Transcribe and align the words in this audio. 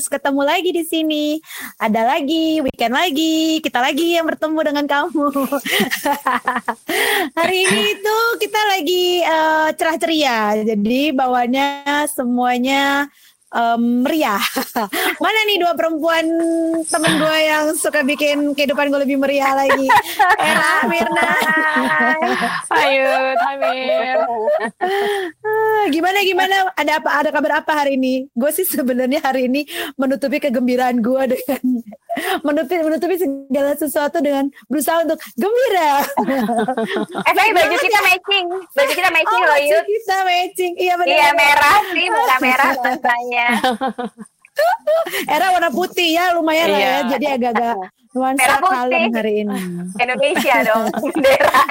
Lovers, 0.00 0.16
ketemu 0.16 0.42
lagi 0.48 0.70
di 0.72 0.80
sini. 0.80 1.26
Ada 1.76 2.16
lagi, 2.16 2.64
weekend 2.64 2.96
lagi, 2.96 3.60
kita 3.60 3.84
lagi 3.84 4.16
yang 4.16 4.24
bertemu 4.24 4.60
dengan 4.64 4.86
kamu. 4.88 5.28
Hari 7.36 7.56
ini 7.68 7.82
itu 8.00 8.18
kita 8.40 8.60
lagi 8.72 9.20
uh, 9.20 9.68
cerah 9.76 10.00
ceria, 10.00 10.40
jadi 10.64 11.12
bawanya 11.12 11.84
semuanya 12.08 13.12
um, 13.54 14.06
meriah. 14.06 14.40
Mana 15.22 15.38
nih 15.46 15.58
dua 15.60 15.72
perempuan 15.74 16.24
temen 16.86 17.12
gue 17.18 17.36
yang 17.44 17.64
suka 17.76 18.02
bikin 18.06 18.54
kehidupan 18.54 18.90
gue 18.90 19.00
lebih 19.06 19.18
meriah 19.20 19.52
lagi? 19.54 19.86
Era, 20.38 20.86
Mirna. 20.86 21.30
Ayo, 22.80 23.12
Tamir. 23.36 24.18
Ah, 25.44 25.84
gimana 25.90 26.18
gimana? 26.22 26.56
Ada 26.74 27.02
apa? 27.02 27.10
Ada 27.22 27.30
kabar 27.34 27.52
apa 27.62 27.72
hari 27.84 27.98
ini? 27.98 28.26
Gue 28.32 28.50
sih 28.54 28.66
sebenarnya 28.66 29.20
hari 29.22 29.50
ini 29.50 29.66
menutupi 29.98 30.38
kegembiraan 30.38 31.02
gue 31.02 31.22
dengan 31.36 31.62
menutupi 32.46 32.82
menutupi 32.82 33.16
segala 33.18 33.72
sesuatu 33.78 34.18
dengan 34.18 34.50
berusaha 34.66 35.06
untuk 35.06 35.18
gembira. 35.38 36.02
eh 37.28 37.32
tapi 37.34 37.50
baju 37.54 37.76
kita 37.78 38.00
ya? 38.00 38.06
matching, 38.06 38.46
baju 38.50 38.92
kita 38.92 39.10
matching 39.14 39.42
oh, 39.42 39.46
loh 39.46 39.58
Baju 39.58 39.78
kita 39.86 40.16
matching, 40.26 40.72
iya 40.78 40.94
benar. 40.98 41.14
Iya 41.14 41.28
merah 41.34 41.78
sih, 41.94 42.06
bukan 42.10 42.38
merah 42.42 42.70
rasanya. 42.86 43.46
Era 45.26 45.50
warna 45.52 45.70
putih 45.72 46.14
ya, 46.16 46.34
lumayan 46.34 46.68
iya. 46.70 46.74
lah 46.74 46.80
ya. 46.80 47.02
Jadi 47.16 47.26
agak-agak 47.26 47.76
nuansa 48.10 48.58
kalem 48.58 49.14
hari 49.14 49.46
ini. 49.46 49.54
Indonesia 49.94 50.66
dong, 50.66 50.90
bendera. 51.14 51.62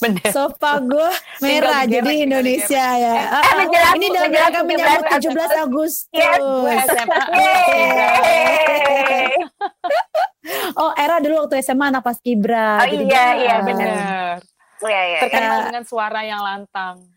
bendera. 0.00 0.32
Sofa 0.32 0.80
gue 0.80 1.10
merah, 1.44 1.84
jadi 1.84 2.24
Indonesia 2.24 2.96
ya. 2.96 3.12
Eh, 3.12 3.36
uh, 3.36 3.52
menjelang, 3.60 3.94
ini 4.00 4.08
dalam 4.08 4.32
rangka 4.32 4.64
menyambut 4.64 5.04
17 5.20 5.64
Agustus. 5.68 6.08
Yes. 6.16 6.40
oh, 10.80 10.96
Era 10.96 11.20
dulu 11.20 11.44
waktu 11.44 11.60
SMA 11.60 11.92
anak 11.92 12.00
pas 12.02 12.18
Kibra. 12.18 12.82
Oh 12.82 12.88
iya, 12.88 13.36
iya 13.36 13.60
benar. 13.60 14.40
Oh, 14.82 14.90
iya, 14.90 15.02
iya. 15.14 15.20
Terkenal 15.28 15.70
dengan 15.70 15.84
suara 15.84 16.24
yang 16.24 16.40
lantang. 16.40 17.11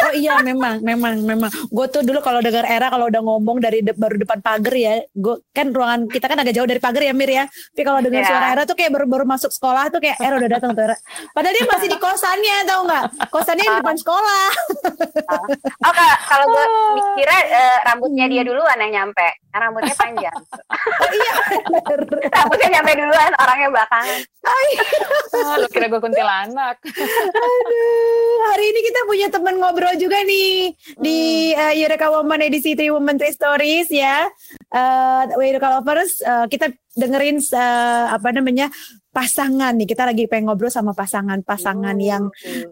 Oh 0.00 0.12
iya 0.16 0.40
memang 0.40 0.80
memang 0.80 1.14
memang. 1.20 1.50
Gue 1.68 1.86
tuh 1.92 2.00
dulu 2.00 2.24
kalau 2.24 2.40
dengar 2.40 2.64
era 2.64 2.88
kalau 2.88 3.12
udah 3.12 3.20
ngomong 3.20 3.60
dari 3.60 3.84
de 3.84 3.92
baru 3.92 4.16
depan 4.16 4.40
pagar 4.40 4.74
ya 4.74 5.04
gue 5.12 5.36
kan 5.52 5.68
ruangan 5.74 6.08
kita 6.08 6.26
kan 6.30 6.38
agak 6.40 6.54
jauh 6.56 6.68
dari 6.68 6.80
pagar 6.80 7.02
ya 7.04 7.12
Mir 7.12 7.30
ya. 7.30 7.44
Tapi 7.46 7.82
kalau 7.84 8.00
dengar 8.00 8.22
yeah. 8.24 8.30
suara 8.30 8.46
era 8.52 8.62
tuh 8.64 8.76
kayak 8.76 8.90
baru 8.94 9.06
baru 9.06 9.24
masuk 9.28 9.50
sekolah 9.52 9.92
tuh 9.92 10.00
kayak 10.00 10.16
era 10.20 10.34
udah 10.40 10.50
datang 10.50 10.70
tuh 10.72 10.82
era. 10.88 10.96
Padahal 11.36 11.54
dia 11.54 11.64
masih 11.68 11.88
di 11.92 11.98
kosannya 12.00 12.56
tau 12.64 12.80
nggak? 12.88 13.04
Kosannya 13.28 13.64
di 13.64 13.76
depan 13.80 13.96
sekolah. 13.98 14.46
Oh 15.84 15.92
kalau 16.28 16.46
gue 16.48 16.64
mikirnya 16.96 17.40
uh, 17.50 17.78
rambutnya 17.90 18.26
dia 18.30 18.42
duluan 18.46 18.78
yang 18.80 18.92
nyampe 18.92 19.28
karena 19.50 19.64
rambutnya 19.70 19.96
panjang 19.98 20.38
oh 21.02 21.12
iya 21.12 21.34
rambutnya 22.30 22.68
nyampe 22.78 22.90
duluan 22.96 23.32
orangnya 23.36 23.68
belakangan 23.74 24.20
oh, 25.34 25.54
lu 25.60 25.66
kira 25.68 25.86
gue 25.90 26.00
kuntilanak 26.00 26.76
aduh 27.34 28.40
hari 28.50 28.64
ini 28.72 28.80
kita 28.82 29.00
punya 29.06 29.26
teman 29.30 29.54
ngobrol 29.60 29.94
juga 30.00 30.18
nih 30.24 30.72
hmm. 30.72 31.02
di 31.02 31.18
uh, 31.54 31.74
Eureka 31.76 32.08
Woman 32.10 32.40
edisi 32.42 32.74
Three 32.74 32.90
Women 32.90 33.16
Three 33.20 33.34
Stories 33.34 33.88
ya. 33.92 34.26
Uh, 34.70 35.30
Eureka 35.38 35.70
Lovers 35.78 36.22
uh, 36.24 36.46
kita 36.50 36.72
dengerin 36.96 37.38
uh, 37.54 38.14
apa 38.14 38.28
namanya 38.34 38.68
pasangan 39.10 39.74
nih 39.74 39.88
kita 39.90 40.06
lagi 40.06 40.26
pengen 40.30 40.50
ngobrol 40.50 40.70
sama 40.70 40.94
pasangan-pasangan 40.94 41.96
hmm. 41.98 42.06
yang 42.06 42.24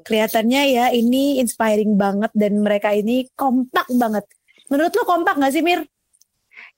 kelihatannya 0.07 0.63
ya 0.75 0.87
ini 0.95 1.43
inspiring 1.43 1.99
banget 1.99 2.31
dan 2.35 2.63
mereka 2.63 2.95
ini 2.95 3.27
kompak 3.35 3.87
banget. 3.95 4.25
Menurut 4.69 4.93
lo 4.93 5.05
kompak 5.09 5.41
gak 5.41 5.53
sih 5.55 5.65
Mir? 5.65 5.81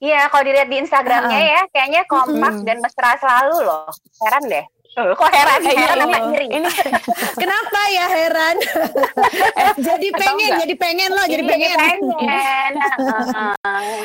Iya, 0.01 0.33
kalau 0.33 0.43
dilihat 0.49 0.69
di 0.73 0.81
Instagramnya 0.81 1.37
uh, 1.37 1.45
ya, 1.45 1.63
kayaknya 1.69 2.03
kompak 2.09 2.55
hmm. 2.57 2.65
dan 2.65 2.77
mesra 2.81 3.21
selalu 3.21 3.69
loh. 3.69 3.93
Heran 4.25 4.45
deh. 4.49 4.65
Kok 4.97 5.31
heran? 5.31 5.61
Iya, 5.61 5.77
heran 5.77 5.99
apa 6.09 6.19
iri? 6.35 6.47
Ini 6.51 6.69
kenapa 7.43 7.81
ya 7.93 8.07
heran? 8.11 8.57
eh, 9.61 9.73
jadi 9.77 10.09
pengen, 10.11 10.51
jadi 10.67 10.75
pengen 10.75 11.11
loh, 11.15 11.27
jadi 11.29 11.43
pengen. 11.47 11.77
pengen. 11.79 12.73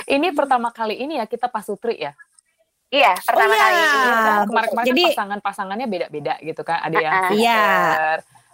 ini 0.20 0.28
pertama 0.36 0.70
kali 0.70 1.00
ini 1.00 1.18
ya 1.18 1.26
kita 1.26 1.48
pasutri 1.48 1.98
ya. 1.98 2.12
Iya, 2.94 3.18
pertama 3.18 3.50
oh, 3.50 3.56
iya. 3.56 3.64
kali 3.64 3.80
ini. 3.82 4.12
Kemarin-kemarin 4.46 4.88
jadi, 4.94 5.04
pasangan-pasangannya 5.16 5.88
beda-beda 5.90 6.34
gitu 6.44 6.62
kan. 6.62 6.80
Ada 6.86 6.98
yang 7.02 7.14
uh, 7.16 7.32
iya 7.34 7.64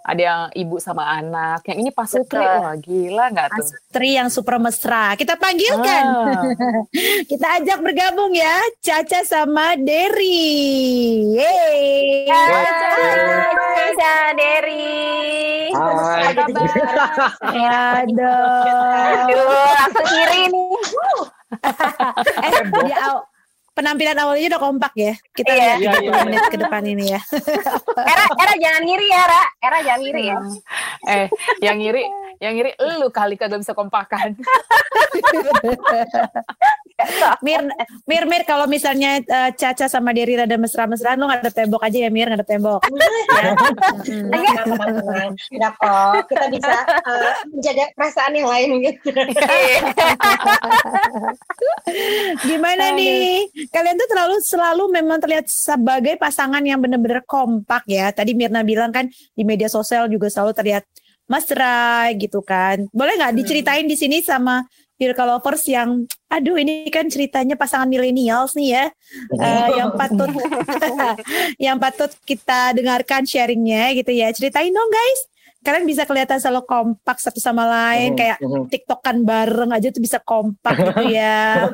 ada 0.02 0.22
yang 0.22 0.42
ibu 0.58 0.82
sama 0.82 1.06
anak. 1.18 1.62
Yang 1.70 1.78
ini 1.86 1.90
Pak 1.94 2.08
Sutri, 2.10 2.42
wah 2.42 2.74
gila 2.78 3.30
nggak 3.30 3.50
tuh? 3.54 3.66
Sutri 3.70 4.18
yang 4.18 4.30
super 4.34 4.58
mesra. 4.58 5.14
Kita 5.14 5.38
panggilkan, 5.38 6.06
ah. 6.06 6.44
kita 7.32 7.48
ajak 7.62 7.80
bergabung 7.86 8.34
ya, 8.34 8.58
Caca 8.82 9.22
sama 9.22 9.78
Derry. 9.78 11.38
Yeay. 11.38 12.26
Caca, 12.28 14.16
Derry. 14.34 15.70
Hai. 15.72 16.34
Aduh, 18.02 19.38
langsung 19.78 20.08
kiri 20.10 20.50
nih. 20.50 20.74
eh, 22.48 22.64
di, 22.64 22.92
penampilan 23.82 24.18
awalnya 24.22 24.46
udah 24.54 24.62
kompak 24.62 24.94
ya. 24.94 25.14
Kita 25.34 25.50
iya, 25.50 25.58
lihat 25.58 25.78
iya, 25.82 25.92
iya, 26.06 26.12
menit 26.22 26.46
ke 26.54 26.58
depan 26.62 26.86
ini 26.86 27.18
ya. 27.18 27.22
era, 28.14 28.26
era 28.30 28.54
jangan 28.62 28.82
ngiri 28.86 29.08
ya, 29.10 29.24
Ra. 29.26 29.44
Era 29.58 29.78
jangan 29.82 30.02
ngiri 30.06 30.24
ya. 30.30 30.38
eh, 31.10 31.28
yang 31.66 31.82
ngiri, 31.82 32.04
yang 32.38 32.54
ngiri 32.54 32.72
lu 33.02 33.10
kali 33.10 33.34
kagak 33.42 33.66
bisa 33.66 33.74
kompakan. 33.74 34.38
Mir, 37.42 37.62
Mir, 38.06 38.24
Mir, 38.30 38.44
kalau 38.46 38.70
misalnya 38.70 39.22
uh, 39.26 39.50
Caca 39.54 39.90
sama 39.90 40.14
Diri 40.14 40.38
rada 40.38 40.54
mesra-mesraan, 40.58 41.18
lu 41.18 41.26
nggak 41.26 41.42
ada 41.46 41.54
tembok 41.54 41.82
aja 41.82 41.98
ya, 41.98 42.10
Mir, 42.14 42.30
nggak 42.30 42.42
ada 42.42 42.48
tembok. 42.48 42.82
ya. 43.34 43.54
Tidak 45.34 45.74
kok, 45.82 46.30
kita 46.30 46.46
bisa 46.54 46.78
uh, 46.86 47.34
menjaga 47.50 47.86
perasaan 47.98 48.34
yang 48.38 48.50
lain 48.50 48.70
gitu. 48.86 49.10
Gimana 52.46 52.94
nih? 52.94 53.50
Kalian 53.72 53.96
tuh 53.96 54.10
terlalu 54.12 54.36
selalu 54.44 54.84
memang 54.92 55.18
terlihat 55.24 55.48
sebagai 55.48 56.20
pasangan 56.20 56.60
yang 56.60 56.84
benar-benar 56.84 57.24
kompak 57.24 57.88
ya. 57.88 58.12
Tadi 58.12 58.36
Mirna 58.36 58.68
bilang 58.68 58.92
kan 58.92 59.08
di 59.08 59.44
media 59.48 59.72
sosial 59.72 60.12
juga 60.12 60.28
selalu 60.28 60.52
terlihat 60.52 60.84
mesra 61.32 62.12
gitu 62.20 62.44
kan. 62.44 62.92
Boleh 62.92 63.16
nggak 63.16 63.40
diceritain 63.40 63.88
di 63.88 63.96
sini 63.96 64.20
sama 64.20 64.68
Pirka 65.00 65.24
Lovers 65.24 65.64
yang 65.72 66.04
aduh 66.28 66.60
ini 66.60 66.92
kan 66.92 67.08
ceritanya 67.08 67.56
pasangan 67.56 67.88
millennials 67.88 68.60
nih 68.60 68.76
ya. 68.76 68.86
Uh, 69.40 69.68
yang 69.80 69.90
patut 69.96 70.30
yang 71.72 71.78
patut 71.80 72.12
kita 72.28 72.76
dengarkan 72.76 73.24
sharingnya 73.24 73.96
gitu 73.96 74.12
ya. 74.12 74.36
Ceritain 74.36 74.76
dong 74.76 74.92
guys 74.92 75.31
kalian 75.62 75.86
bisa 75.86 76.10
kelihatan 76.10 76.42
selalu 76.42 76.66
kompak 76.66 77.22
satu 77.22 77.38
sama 77.38 77.70
lain 77.70 78.18
kayak 78.18 78.42
tiktokan 78.74 79.22
bareng 79.22 79.70
aja 79.70 79.94
tuh 79.94 80.02
bisa 80.02 80.18
kompak 80.18 80.74
gitu 80.82 81.06
ya 81.14 81.70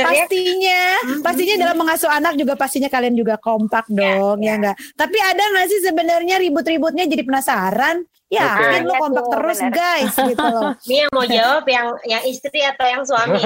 pastinya 0.00 0.82
pastinya 1.20 1.54
dalam 1.60 1.76
mengasuh 1.76 2.08
anak 2.08 2.40
juga 2.40 2.56
pastinya 2.56 2.88
kalian 2.88 3.12
juga 3.12 3.36
kompak 3.36 3.84
ya, 3.92 4.16
dong 4.16 4.40
ya, 4.40 4.48
ya 4.48 4.52
enggak 4.56 4.76
tapi 4.96 5.18
ada 5.20 5.42
nggak 5.44 5.66
sih 5.68 5.80
sebenarnya 5.84 6.36
ribut-ributnya 6.40 7.04
jadi 7.04 7.22
penasaran 7.22 8.08
Ya, 8.32 8.56
okay. 8.58 8.82
lo 8.82 8.94
kompak 8.98 9.24
terus 9.30 9.58
bener. 9.62 9.72
guys 9.76 10.14
gitu 10.16 10.42
loh. 10.42 10.72
Ini 10.88 10.96
yang 11.06 11.10
mau 11.14 11.26
jawab 11.28 11.64
yang 11.70 11.86
yang 12.08 12.22
istri 12.26 12.60
atau 12.66 12.86
yang 12.88 13.02
suami? 13.06 13.38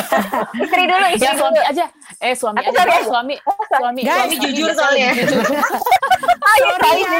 istri 0.64 0.82
dulu, 0.88 1.06
istri 1.12 1.26
yang 1.28 1.38
suami 1.38 1.58
aja. 1.60 1.84
Eh 2.18 2.34
suami 2.34 2.58
aja, 2.58 2.74
suami, 2.74 2.94
suami, 3.06 3.34
suami, 3.78 4.00
guys, 4.02 4.26
suami 4.26 4.36
jujur 4.42 4.70
soalnya. 4.74 5.10
Sorry. 6.58 7.02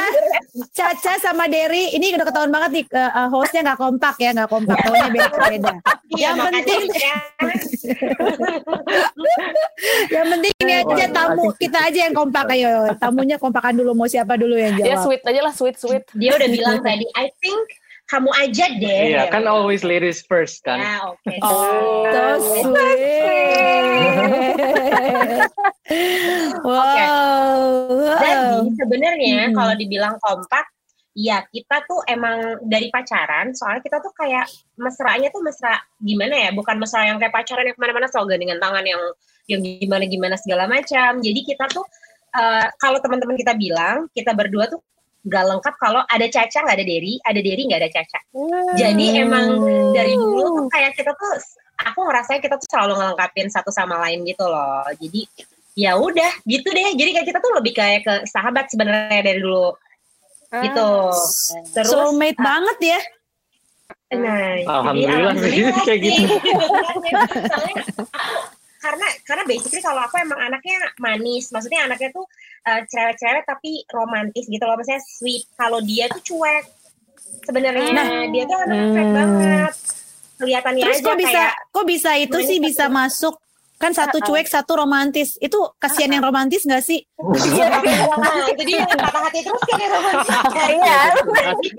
Ya, 0.58 0.90
Caca 0.90 1.14
sama 1.22 1.46
Derry, 1.46 1.94
ini 1.94 2.10
udah 2.18 2.26
ketahuan 2.26 2.50
banget 2.50 2.70
nih 2.74 2.84
uh, 2.90 3.30
hostnya 3.30 3.62
nggak 3.62 3.78
kompak 3.78 4.18
ya, 4.18 4.34
nggak 4.34 4.50
kompak, 4.50 4.74
tahunnya 4.82 5.10
beda-beda. 5.14 5.74
yang 6.18 6.34
penting, 6.34 6.82
yang 10.14 10.26
penting 10.34 10.52
ini 10.66 10.72
aja 10.82 11.06
tamu 11.14 11.54
kita 11.54 11.78
aja 11.78 11.98
yang 12.10 12.14
kompak. 12.16 12.46
Ayo, 12.50 12.90
tamunya 12.98 13.38
kompakan 13.38 13.78
dulu 13.78 13.94
mau 13.94 14.10
siapa 14.10 14.34
dulu 14.34 14.58
yang 14.58 14.74
jawab. 14.74 14.90
Ya 14.90 14.96
sweet 14.98 15.22
aja 15.22 15.40
lah, 15.46 15.54
sweet 15.54 15.76
sweet. 15.78 16.02
Dia 16.18 16.34
udah 16.34 16.48
bilang 16.50 16.82
tadi 16.82 17.06
I 17.14 17.30
think 17.38 17.62
kamu 18.08 18.30
aja 18.40 18.66
deh. 18.72 19.02
Iya, 19.12 19.28
kan 19.28 19.44
always 19.44 19.84
ladies 19.84 20.24
first 20.24 20.64
kan. 20.64 20.80
Ya, 20.80 21.04
oke. 21.04 21.20
Okay. 21.28 21.38
Oh, 21.44 22.08
so 22.08 22.24
sweet. 22.64 24.24
wow. 26.64 27.84
Okay. 28.16 28.32
Jadi 28.32 28.72
sebenarnya 28.80 29.52
hmm. 29.52 29.54
kalau 29.54 29.74
dibilang 29.76 30.16
kompak, 30.24 30.64
ya 31.12 31.44
kita 31.52 31.84
tuh 31.84 32.00
emang 32.08 32.64
dari 32.64 32.88
pacaran, 32.88 33.52
soalnya 33.52 33.84
kita 33.84 34.00
tuh 34.00 34.16
kayak 34.16 34.48
mesranya 34.80 35.28
tuh 35.28 35.44
mesra 35.44 35.76
gimana 36.00 36.48
ya? 36.48 36.50
Bukan 36.56 36.80
mesra 36.80 37.04
yang 37.12 37.20
kayak 37.20 37.36
pacaran 37.36 37.68
yang 37.68 37.76
ke 37.76 37.82
mana-mana 37.84 38.08
selalu 38.08 38.40
dengan 38.40 38.56
tangan 38.56 38.88
yang 38.88 39.02
yang 39.52 39.60
gimana-gimana 39.60 40.40
segala 40.40 40.64
macam. 40.64 41.20
Jadi 41.20 41.44
kita 41.44 41.68
tuh 41.68 41.84
uh, 42.32 42.72
kalau 42.80 43.04
teman-teman 43.04 43.36
kita 43.36 43.52
bilang 43.52 44.08
kita 44.16 44.32
berdua 44.32 44.72
tuh 44.72 44.80
nggak 45.26 45.44
lengkap 45.50 45.74
kalau 45.82 46.02
ada 46.06 46.26
Caca 46.30 46.58
nggak 46.62 46.76
ada 46.78 46.86
Derry, 46.86 47.14
ada 47.26 47.40
Derry 47.42 47.62
nggak 47.66 47.80
ada 47.82 47.90
Caca. 47.90 48.20
Hmm. 48.32 48.74
Jadi 48.78 49.06
emang 49.18 49.46
dari 49.90 50.14
dulu 50.14 50.44
tuh 50.62 50.66
kayak 50.70 50.94
kita 50.94 51.10
tuh 51.14 51.32
aku 51.78 51.98
ngerasa 52.06 52.38
kita 52.38 52.54
tuh 52.58 52.68
selalu 52.70 52.94
ngelengkapin 53.02 53.48
satu 53.50 53.70
sama 53.74 53.98
lain 54.06 54.22
gitu 54.24 54.46
loh. 54.46 54.86
Jadi 54.98 55.26
ya 55.78 55.98
udah 55.98 56.32
gitu 56.46 56.68
deh. 56.70 56.94
Jadi 56.94 57.10
kayak 57.14 57.26
kita 57.26 57.38
tuh 57.42 57.52
lebih 57.58 57.72
kayak 57.74 58.00
ke 58.06 58.14
sahabat 58.30 58.70
sebenarnya 58.70 59.20
dari 59.22 59.40
dulu. 59.42 59.74
Gitu. 60.48 60.90
Terus 61.76 61.90
Soulmate 61.92 62.40
banget 62.40 62.78
ya. 62.96 63.00
Nah, 64.08 64.56
Alhamdulillah 64.64 65.36
jadi 65.36 65.68
sih, 65.68 65.80
kayak 65.86 66.00
gitu. 66.00 66.24
Soalnya 67.44 67.74
aku- 67.84 68.08
karena 68.88 69.04
karena 69.22 69.44
basically 69.44 69.78
kalau 69.78 70.00
aku 70.00 70.16
emang 70.16 70.40
anaknya 70.40 70.76
manis, 70.96 71.52
maksudnya 71.52 71.84
anaknya 71.84 72.08
tuh 72.10 72.24
eh, 72.64 72.80
cerewet-cerewet 72.84 73.44
tapi 73.44 73.84
romantis 73.88 74.44
gitu 74.44 74.60
loh, 74.60 74.74
maksudnya 74.74 75.00
sweet. 75.00 75.44
Kalau 75.52 75.78
dia 75.80 76.08
tuh 76.08 76.20
cuek. 76.22 76.64
Sebenarnya 77.44 77.92
Nah. 77.92 78.24
dia 78.26 78.44
tuh 78.44 78.56
cuek 78.58 78.72
Hmm. 79.04 79.14
banget. 79.14 79.72
Kelihatannya 80.38 80.82
Terus 80.82 80.98
aja 80.98 81.04
kok 81.04 81.16
bisa 81.18 81.30
kayak 81.34 81.52
kok 81.68 81.86
bisa 81.86 82.10
itu 82.16 82.38
sih 82.40 82.56
tapi- 82.56 82.66
bisa 82.66 82.84
masuk 82.88 83.34
kan 83.76 83.92
satu 83.92 84.18
cuek 84.18 84.42
satu 84.44 84.74
romantis 84.74 85.38
itu 85.38 85.54
kasihan 85.76 86.10
yang 86.10 86.24
romantis 86.24 86.62
nggak 86.62 86.82
sih? 86.82 86.98
Itu 86.98 88.62
dia 88.64 88.82
patah 88.84 89.22
hati 89.22 89.40
terus 89.40 89.62
kan 89.62 89.76
ya 89.76 89.88
romantis. 89.88 90.34
Iya. 90.74 90.98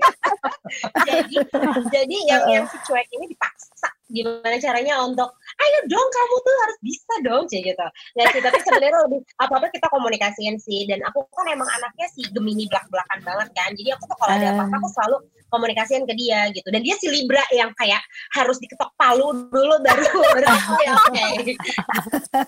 jadi 1.04 1.34
jadi 1.90 2.16
yang 2.26 2.42
yang 2.48 2.64
si 2.64 2.76
cuek 2.80 3.06
ini 3.10 3.26
dipaksa 3.28 3.88
gimana 4.10 4.56
caranya 4.58 4.94
untuk 5.06 5.30
ayo 5.58 5.78
dong 5.86 6.08
kamu 6.10 6.36
tuh 6.42 6.54
harus 6.66 6.78
bisa 6.82 7.12
dong 7.24 7.44
kayak 7.46 7.74
gitu. 7.74 7.86
Nggak 8.18 8.26
sih 8.34 8.40
tapi 8.42 8.58
sebenarnya 8.62 9.00
lebih 9.06 9.20
apa 9.38 9.54
apa 9.56 9.66
kita 9.70 9.86
komunikasiin 9.88 10.56
sih. 10.60 10.86
Dan 10.90 11.00
aku 11.06 11.24
kan 11.32 11.46
emang 11.48 11.68
anaknya 11.70 12.06
si 12.12 12.26
gemini 12.30 12.66
belak 12.68 12.86
belakan 12.90 13.18
banget 13.22 13.48
kan. 13.54 13.70
Jadi 13.74 13.88
aku 13.94 14.04
tuh 14.10 14.16
kalau 14.18 14.32
ada 14.34 14.46
apa 14.54 14.62
apa 14.66 14.76
aku 14.78 14.88
selalu 14.92 15.16
komunikasiin 15.50 16.04
ke 16.06 16.14
dia 16.14 16.40
gitu. 16.54 16.68
Dan 16.70 16.80
dia 16.82 16.94
si 16.98 17.06
libra 17.10 17.42
yang 17.50 17.70
kayak 17.74 18.02
harus 18.34 18.58
diketok 18.62 18.90
palu 18.94 19.34
dulu 19.50 19.74
baru 19.82 20.04
baru 20.36 20.48
ya 20.86 20.92
oke 20.94 21.26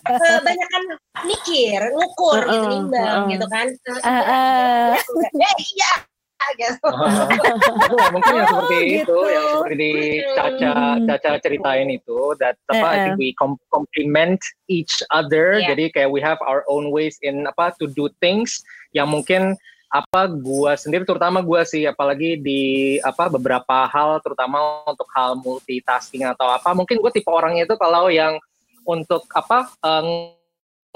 kebanyakan 0.06 0.82
mikir 1.26 1.81
ngukur 1.94 2.41
gitu 2.47 2.67
nimbang 2.70 3.31
gitu 3.31 3.47
kan. 3.50 3.67
Eh, 3.69 4.09
eh. 4.09 4.91
eh 4.99 5.56
iya 5.75 6.12
gitu 6.59 6.89
Itu 7.87 7.97
mungkin 8.12 8.33
yang 8.37 8.49
seperti 8.49 8.77
Oh, 8.77 8.83
itu, 8.83 8.97
gitu. 9.03 9.19
yang 9.31 9.47
seperti 9.56 9.77
di 9.79 9.93
Caca 10.35 10.75
Hmm. 10.93 11.06
Caca 11.09 11.31
ceritain 11.41 11.89
itu, 11.89 12.19
that 12.39 12.56
apa, 12.69 12.87
I 12.87 12.97
think 13.09 13.17
we 13.19 13.33
com- 13.35 13.61
complement 13.73 14.39
each 14.69 15.00
other. 15.11 15.56
Iya. 15.59 15.73
Jadi 15.75 15.85
kayak 15.94 16.11
we 16.12 16.21
have 16.21 16.39
our 16.44 16.62
own 16.69 16.93
ways 16.93 17.17
in 17.25 17.44
apa 17.49 17.73
to 17.81 17.89
do 17.93 18.12
things 18.21 18.61
yang 18.93 19.09
mungkin 19.09 19.56
apa 19.93 20.25
gua 20.25 20.73
sendiri 20.73 21.05
terutama 21.05 21.44
gua 21.44 21.69
sih 21.69 21.85
apalagi 21.85 22.41
di 22.41 22.62
apa 23.05 23.29
beberapa 23.29 23.85
hal 23.88 24.25
terutama 24.25 24.81
untuk 24.88 25.05
hal 25.12 25.37
multitasking 25.37 26.25
atau 26.25 26.49
apa 26.49 26.73
mungkin 26.73 26.97
gue 26.97 27.12
tipe 27.12 27.29
orangnya 27.29 27.69
itu 27.69 27.77
kalau 27.77 28.09
yang 28.09 28.41
untuk 28.88 29.29
apa 29.37 29.69
eh, 29.85 30.33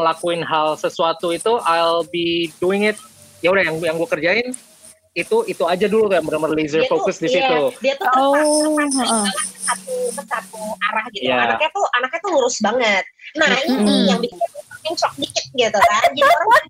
ngelakuin 0.00 0.40
hal 0.44 0.80
sesuatu 0.80 1.28
itu 1.28 1.60
I'll 1.68 2.08
be 2.08 2.48
doing 2.56 2.88
it 2.88 2.96
ya 3.44 3.52
udah 3.52 3.68
yang 3.68 3.76
yang 3.84 3.96
gue 4.00 4.08
kerjain 4.08 4.56
itu 5.16 5.36
itu 5.48 5.64
aja 5.64 5.86
dulu 5.88 6.12
kayak 6.12 6.22
benar-benar 6.22 6.52
laser 6.52 6.84
Dia 6.84 6.86
tuh- 6.86 6.92
fokus 6.92 7.16
di 7.16 7.26
iya, 7.26 7.34
situ 7.40 7.58
dia 7.80 7.94
tuh 7.96 8.04
terpaksa 8.04 8.44
Oh, 8.44 8.76
terpaksa 8.76 9.02
banget 9.08 9.48
ke 9.48 9.58
satu 9.64 9.94
ke 10.12 10.22
satu 10.28 10.60
arah 10.84 11.04
gitu 11.10 11.24
Iya. 11.24 11.36
anaknya 11.42 11.68
tuh 11.72 11.84
anaknya 11.90 12.18
tuh 12.20 12.30
lurus 12.36 12.56
banget 12.60 13.04
nah 13.34 13.48
ini 13.58 13.72
Mm-mm. 13.74 14.04
yang 14.06 14.20
bikin 14.20 14.38
mencok 14.84 15.12
dikit 15.16 15.46
gitu 15.50 15.78
kan 15.80 16.08
jadi 16.12 16.30
orang 16.30 16.64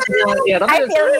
ya 0.50 0.56
tapi 0.58 0.76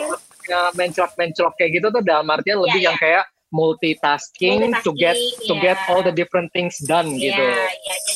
ya, 0.51 0.59
menclok-menclok 0.73 1.53
kayak 1.55 1.71
gitu 1.77 1.87
tuh 1.87 2.01
dalam 2.01 2.25
artian 2.27 2.57
lebih 2.57 2.81
Iya, 2.81 2.87
yang 2.89 2.97
kayak 2.97 3.23
multitasking, 3.51 4.71
to 4.81 4.91
get 4.91 5.13
to 5.43 5.51
Multitasking, 5.51 5.59
get 5.59 5.77
iya. 5.77 5.89
all 5.91 6.01
the 6.01 6.09
different 6.09 6.47
things 6.49 6.79
done 6.81 7.13
ya 7.13 7.19
gitu. 7.21 7.43
ya 7.45 7.67
jadi 7.85 8.11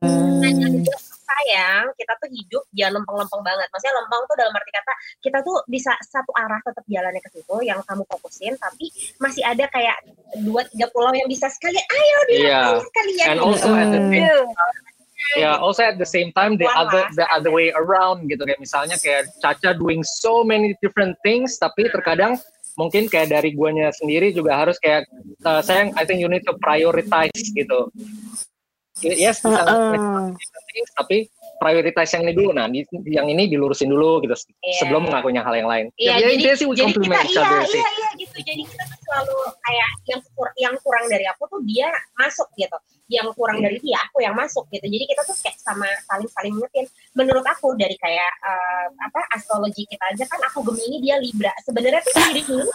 Hmm. 0.00 0.82
Sayang 1.30 1.94
kita 1.94 2.12
tuh 2.18 2.26
hidup 2.26 2.64
jangan 2.74 2.98
lempeng-lempeng 2.98 3.42
banget. 3.46 3.70
Maksudnya 3.70 3.94
lempeng 4.02 4.22
tuh 4.26 4.36
dalam 4.36 4.52
arti 4.58 4.72
kata 4.74 4.92
kita 5.22 5.38
tuh 5.46 5.56
bisa 5.70 5.92
satu 6.02 6.34
arah 6.34 6.58
tetap 6.66 6.82
jalannya 6.90 7.22
ke 7.22 7.30
situ 7.30 7.56
yang 7.62 7.78
kamu 7.86 8.02
fokusin 8.10 8.58
tapi 8.58 8.90
masih 9.22 9.46
ada 9.46 9.70
kayak 9.70 9.94
dua 10.42 10.66
tiga 10.66 10.90
pulau 10.90 11.14
yang 11.14 11.30
bisa 11.30 11.46
sekalian 11.46 11.86
ayo 11.86 12.18
Iya. 12.26 12.58
dilakuin 12.66 12.82
sekalian. 12.90 13.26
And 13.30 13.38
also 13.38 13.70
at 13.78 13.88
the 13.94 14.02
same 14.10 14.26
yeah, 15.38 15.54
also 15.54 15.82
at 15.86 15.96
the 16.00 16.08
same 16.08 16.34
time 16.34 16.58
the 16.58 16.66
Wah, 16.66 16.82
other 16.82 17.02
the 17.14 17.26
other 17.30 17.54
way 17.54 17.70
around 17.78 18.26
gitu. 18.26 18.42
Kayak 18.42 18.58
misalnya 18.58 18.96
kayak 18.98 19.30
Caca 19.38 19.76
doing 19.78 20.02
so 20.02 20.42
many 20.42 20.74
different 20.82 21.14
things 21.22 21.54
tapi 21.60 21.86
terkadang 21.86 22.34
mungkin 22.78 23.06
kayak 23.12 23.28
dari 23.28 23.52
guanya 23.52 23.92
sendiri 23.92 24.32
juga 24.32 24.56
harus 24.56 24.80
kayak 24.80 25.04
uh, 25.44 25.60
sayang 25.60 25.92
I 26.00 26.08
think 26.08 26.24
you 26.24 26.30
need 26.32 26.46
to 26.48 26.56
prioritize 26.58 27.52
gitu. 27.52 27.92
Yes, 29.00 29.40
bisa 29.40 29.60
different 29.64 30.64
things, 30.68 30.90
tapi 30.92 31.16
prioritize 31.56 32.10
yang 32.16 32.22
ini 32.24 32.32
dulu. 32.32 32.50
Nah, 32.52 32.66
di- 32.68 32.84
yang 33.04 33.28
ini 33.28 33.48
dilurusin 33.48 33.88
dulu 33.88 34.24
gitu 34.24 34.32
Iya. 34.60 34.78
sebelum 34.80 35.08
ngelakuin 35.08 35.36
yang 35.36 35.46
hal 35.46 35.56
yang 35.56 35.68
lain. 35.68 35.86
Iya, 35.96 36.16
ya, 36.16 36.16
jadi, 36.20 36.32
intinya 36.36 36.56
sih 36.56 36.66
jadi 36.70 36.92
kita 36.92 37.04
iya, 37.04 37.42
iya, 37.60 37.88
iya 37.90 38.10
gitu. 38.16 38.36
Jadi 38.40 38.62
kita 38.64 38.84
tuh 38.88 38.98
selalu 39.04 39.36
kayak 39.60 39.88
yang 40.08 40.20
kur- 40.32 40.56
yang 40.56 40.74
kurang 40.80 41.04
dari 41.08 41.24
aku 41.28 41.42
tuh 41.48 41.60
dia 41.64 41.88
masuk 42.16 42.48
gitu. 42.56 42.76
Yang 43.10 43.28
kurang 43.34 43.58
dari 43.58 43.76
dia 43.82 43.98
aku 44.06 44.22
yang 44.22 44.38
masuk 44.38 44.64
gitu. 44.70 44.86
Jadi 44.86 45.04
kita 45.04 45.22
tuh 45.26 45.36
kayak 45.42 45.56
sama 45.58 45.88
saling-saling 46.06 46.54
ngetin. 46.56 46.86
Menurut 47.18 47.42
aku 47.44 47.74
dari 47.76 47.96
kayak 47.98 48.30
eh, 48.40 48.86
apa 49.02 49.20
astrologi 49.34 49.84
kita 49.84 50.04
aja 50.14 50.24
kan 50.30 50.40
aku 50.46 50.62
Gemini 50.64 51.02
dia 51.02 51.18
Libra. 51.18 51.50
Sebenarnya 51.60 52.00
tuh 52.00 52.12
diri 52.30 52.42
dulu 52.46 52.70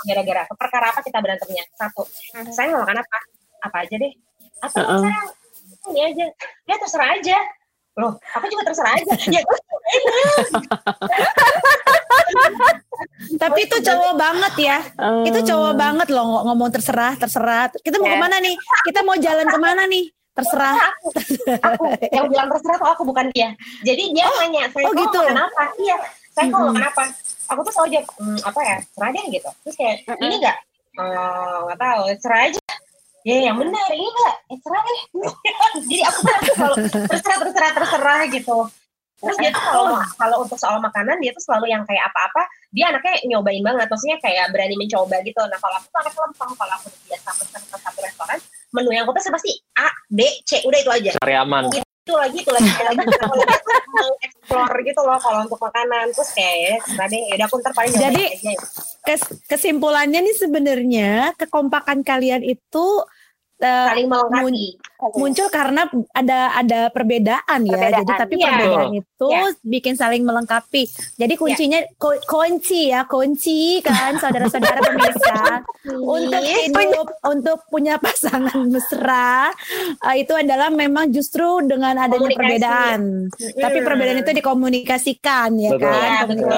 gara-gara 0.00 0.42
perkara 0.48 0.86
apa 0.96 1.00
kita 1.04 1.18
berantemnya? 1.20 1.64
Satu, 1.76 2.02
saya 2.50 2.72
mau 2.72 2.82
makan 2.84 3.04
apa? 3.04 3.18
Apa 3.60 3.76
aja 3.84 3.94
deh. 3.94 4.12
Apa 4.60 4.76
Heeh. 4.76 5.00
sekarang? 5.00 5.28
Ini 5.88 6.00
aja. 6.06 6.26
Ya 6.64 6.76
terserah 6.76 7.08
aja. 7.14 7.38
Loh, 7.96 8.12
aku 8.30 8.46
juga 8.48 8.62
terserah 8.66 8.92
aja. 8.94 9.12
Ya, 9.34 9.40
terus 9.42 9.60
Tapi 13.36 13.60
itu 13.64 13.76
cowok 13.80 14.14
banget 14.14 14.54
ya. 14.60 14.78
Itu 15.24 15.40
cowok 15.42 15.72
banget 15.74 16.08
loh 16.10 16.22
ng- 16.22 16.44
ngomong 16.46 16.70
terserah, 16.70 17.16
terserah. 17.16 17.72
Kita 17.74 17.98
mau 17.98 18.06
Ya. 18.06 18.14
ke 18.14 18.20
mana 18.20 18.36
nih? 18.38 18.54
Kita 18.86 19.00
mau 19.02 19.16
jalan 19.16 19.46
ke 19.46 19.58
mana 19.58 19.82
nih? 19.86 20.04
Terserah. 20.30 20.74
aku, 20.78 21.10
aku 21.58 21.84
yang 22.06 22.26
bilang 22.30 22.46
terserah 22.48 22.76
tuh 22.78 22.88
aku 22.88 23.02
bukan 23.02 23.26
dia. 23.34 23.50
Jadi 23.82 24.14
dia 24.14 24.24
nanya, 24.30 24.70
saya 24.70 24.84
oh 24.86 24.92
kok 24.94 25.00
gitu. 25.02 25.20
makan 25.20 25.38
apa? 25.42 25.64
Iya, 25.76 25.96
saya 26.30 26.44
kok 26.46 26.54
Mm-mm. 26.54 26.70
makan 26.70 26.84
apa? 26.86 27.02
Aku 27.50 27.60
tuh 27.66 27.72
selalu 27.74 27.88
jawab, 27.92 28.06
"Hmm, 28.14 28.38
apa 28.46 28.60
ya, 28.62 28.76
serah 28.94 29.10
deh 29.10 29.24
gitu. 29.26 29.48
Terus 29.66 29.74
kayak, 29.74 29.96
ini 30.22 30.34
enggak? 30.38 30.56
Nggak 30.94 31.78
tahu, 31.78 32.02
serah 32.16 32.40
aja. 32.46 32.60
Ya 33.20 33.52
yang 33.52 33.56
benar, 33.60 33.84
ini 33.92 34.08
enggak? 34.08 34.34
Eh, 34.48 34.58
serah 34.64 34.80
deh. 34.80 35.00
Jadi 35.84 36.02
aku 36.08 36.18
tuh 36.24 36.54
selalu 36.56 36.76
terserah, 37.04 37.38
terserah, 37.44 37.70
terserah 37.76 38.20
gitu. 38.32 38.58
Terus 39.20 39.36
dia 39.36 39.52
tuh 39.52 39.60
kalau 39.60 40.00
kalau 40.16 40.36
untuk 40.40 40.56
soal 40.56 40.80
makanan 40.80 41.20
dia 41.20 41.28
tuh 41.36 41.44
selalu 41.44 41.68
yang 41.68 41.84
kayak 41.84 42.08
apa-apa 42.08 42.48
dia 42.72 42.88
anaknya 42.88 43.20
nyobain 43.28 43.60
banget. 43.60 43.84
Maksudnya 43.92 44.16
kayak 44.24 44.48
berani 44.48 44.80
mencoba 44.80 45.20
gitu. 45.20 45.36
Nah 45.44 45.60
kalau 45.60 45.76
aku 45.76 45.86
tuh 45.92 46.00
anak 46.00 46.14
lempeng. 46.16 46.52
Kalau 46.56 46.74
aku 46.80 46.88
biasa 47.04 47.28
pesan 47.36 47.62
ke 47.68 47.76
satu 47.76 47.98
restoran 48.00 48.38
menu 48.72 48.90
yang 48.96 49.04
aku 49.04 49.12
pesan 49.12 49.36
pasti 49.36 49.52
A 49.76 49.92
B 50.08 50.20
C 50.48 50.64
udah 50.64 50.78
itu 50.80 50.90
aja. 50.90 51.10
Cari 51.20 51.36
aman. 51.36 51.68
itu 52.00 52.16
lagi 52.16 52.40
itu 52.40 52.48
lagi 52.48 52.64
itu 52.72 52.84
lagi. 52.88 53.04
Kalau 53.20 53.36
dia 53.36 53.58
tuh 53.60 53.76
mau 53.92 54.10
explore 54.24 54.76
gitu 54.88 55.00
loh 55.04 55.18
kalau 55.20 55.38
untuk 55.44 55.60
makanan. 55.60 56.04
Terus 56.16 56.30
kayak 56.32 56.80
ya 56.80 57.04
deh. 57.04 57.22
Ya 57.28 57.34
udah 57.36 57.46
aku 57.52 57.56
ntar 57.60 57.72
paling 57.76 57.92
nyobain 57.92 58.08
Jadi- 58.16 58.32
aja 58.40 58.52
Kes- 59.00 59.40
kesimpulannya 59.48 60.20
nih 60.20 60.36
sebenarnya 60.36 61.32
kekompakan 61.40 62.04
kalian 62.04 62.44
itu 62.44 62.86
eh, 63.60 63.86
saling 63.88 64.08
melengkapi 64.12 64.76
muncul 65.10 65.48
karena 65.48 65.82
ada 66.10 66.38
ada 66.54 66.80
perbedaan 66.88 67.60
ya. 67.62 67.72
Perbedaan, 67.72 68.02
Jadi 68.02 68.12
tapi 68.14 68.34
iya. 68.34 68.46
perbedaan 68.46 68.88
itu 68.94 69.26
Iya. 69.26 69.44
bikin 69.62 69.94
saling 69.94 70.22
melengkapi. 70.22 70.82
Jadi 71.14 71.34
kuncinya 71.34 71.80
ku- 71.94 72.20
kunci 72.22 72.88
ya, 72.88 73.04
kunci 73.04 73.80
kan 73.80 74.16
saudara-saudara 74.16 74.80
pemirsa 74.82 75.36
untuk 76.16 76.42
hidup 76.42 77.08
untuk 77.24 77.58
punya 77.66 77.96
pasangan 77.96 78.60
mesra 78.64 79.50
eh, 80.02 80.16
itu 80.18 80.32
adalah 80.32 80.68
memang 80.68 81.08
justru 81.08 81.42
dengan 81.62 81.96
adanya 81.96 82.16
Komunikasi. 82.20 82.36
perbedaan. 82.36 83.00
Tapi 83.56 83.78
Mm. 83.78 83.86
perbedaan 83.86 84.18
itu 84.18 84.32
dikomunikasikan 84.34 85.48
ya 85.54 85.70
Betul. 85.70 85.82
kan. 85.82 85.96
Iya, 85.96 86.20
betul 86.26 86.48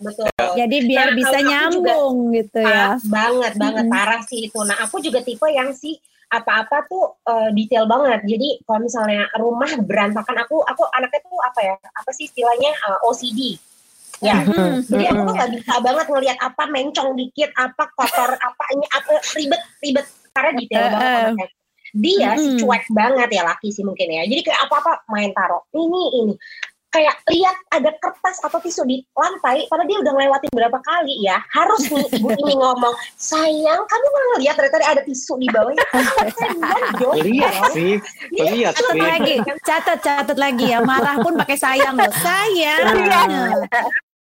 betul 0.00 0.26
Jadi 0.56 0.76
biar 0.84 1.06
Nah, 1.06 1.14
bisa 1.14 1.36
juga- 1.36 1.46
nyambung 1.46 2.14
gitu 2.32 2.58
ya. 2.58 2.96
Banget 3.04 3.52
banget 3.56 3.84
Mm-mm. 3.84 3.92
parah 3.92 4.20
sih 4.22 4.40
itu. 4.42 4.58
Nah 4.60 4.76
aku 4.80 4.96
juga 4.98 5.20
tipe 5.20 5.46
yang 5.48 5.70
sih 5.72 5.94
apa-apa 6.26 6.86
tuh 6.90 7.22
eh, 7.22 7.50
detail 7.54 7.86
banget. 7.86 8.26
Jadi 8.26 8.60
kalau 8.66 8.82
misalnya 8.82 9.30
rumah 9.38 9.70
berantakan, 9.86 10.36
aku 10.42 10.58
aku 10.62 10.82
anaknya 10.92 11.20
tuh 11.22 11.38
apa 11.42 11.60
ya? 11.62 11.74
Apa 11.94 12.10
sih 12.10 12.26
istilahnya 12.26 12.70
eh, 12.74 13.06
OCD? 13.06 13.40
Ya. 14.24 14.40
Hmm. 14.42 14.80
Jadi 14.80 15.04
aku 15.12 15.20
tuh 15.22 15.34
nggak 15.36 15.50
bisa 15.60 15.74
banget 15.84 16.06
ngelihat 16.08 16.38
apa 16.40 16.62
mencong 16.72 17.10
dikit, 17.14 17.52
apa 17.52 17.84
kotor, 17.92 18.32
apa 18.32 18.64
ini 18.72 18.86
apa 18.88 19.12
ribet 19.36 19.62
ribet 19.84 20.06
karena 20.32 20.50
detail 20.56 20.82
Eh, 20.82 20.90
banget. 20.90 21.20
anaknya. 21.36 21.46
Dia 21.96 22.30
sih 22.36 22.52
Mm-mm. 22.52 22.60
cuek 22.60 22.84
banget 22.92 23.28
ya 23.32 23.42
laki 23.46 23.68
sih 23.72 23.84
mungkin 23.86 24.08
ya. 24.10 24.22
Jadi 24.26 24.40
kayak 24.44 24.60
apa-apa 24.68 25.06
main 25.08 25.30
taruh 25.32 25.62
ini 25.72 26.02
ini 26.20 26.34
kayak 26.96 27.16
lihat 27.28 27.56
ada 27.76 27.92
kertas 28.00 28.40
atau 28.40 28.56
tisu 28.64 28.88
di 28.88 29.04
lantai 29.12 29.68
padahal 29.68 29.84
dia 29.84 29.98
udah 30.00 30.12
ngelewatin 30.16 30.52
berapa 30.56 30.78
kali 30.80 31.14
ya 31.20 31.36
harus 31.52 31.92
nih 31.92 32.08
ibu 32.16 32.32
ini 32.40 32.56
ngomong 32.56 32.96
sayang 33.20 33.80
kamu 33.84 34.06
nggak 34.08 34.26
ngeliat 34.32 34.54
ternyata 34.56 34.76
ada 34.96 35.02
tisu 35.04 35.36
di 35.36 35.48
bawahnya 35.52 35.84
lihat 37.28 37.54
sih. 37.76 38.00
Lihat 38.32 38.72
catat 38.80 38.96
sih. 38.96 39.02
lagi 39.04 39.34
catat 39.60 39.98
catat 40.00 40.38
lagi 40.40 40.72
ya 40.72 40.80
marah 40.80 41.20
pun 41.20 41.36
pakai 41.36 41.56
sayang 41.60 42.00
loh 42.00 42.12
sayang 42.24 42.88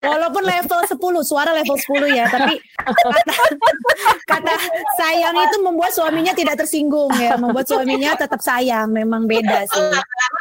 Walaupun 0.04 0.44
level 0.44 0.84
10, 0.84 1.00
suara 1.24 1.56
level 1.56 1.80
10 1.80 2.12
ya, 2.12 2.28
tapi 2.28 2.60
kata, 2.76 3.36
kata 4.28 4.54
sayang 5.00 5.32
itu 5.48 5.58
membuat 5.64 5.96
suaminya 5.96 6.36
tidak 6.36 6.60
tersinggung 6.60 7.08
ya, 7.16 7.40
membuat 7.40 7.72
suaminya 7.72 8.12
tetap 8.20 8.44
sayang, 8.44 8.92
memang 8.92 9.24
beda 9.24 9.64
sih. 9.64 9.88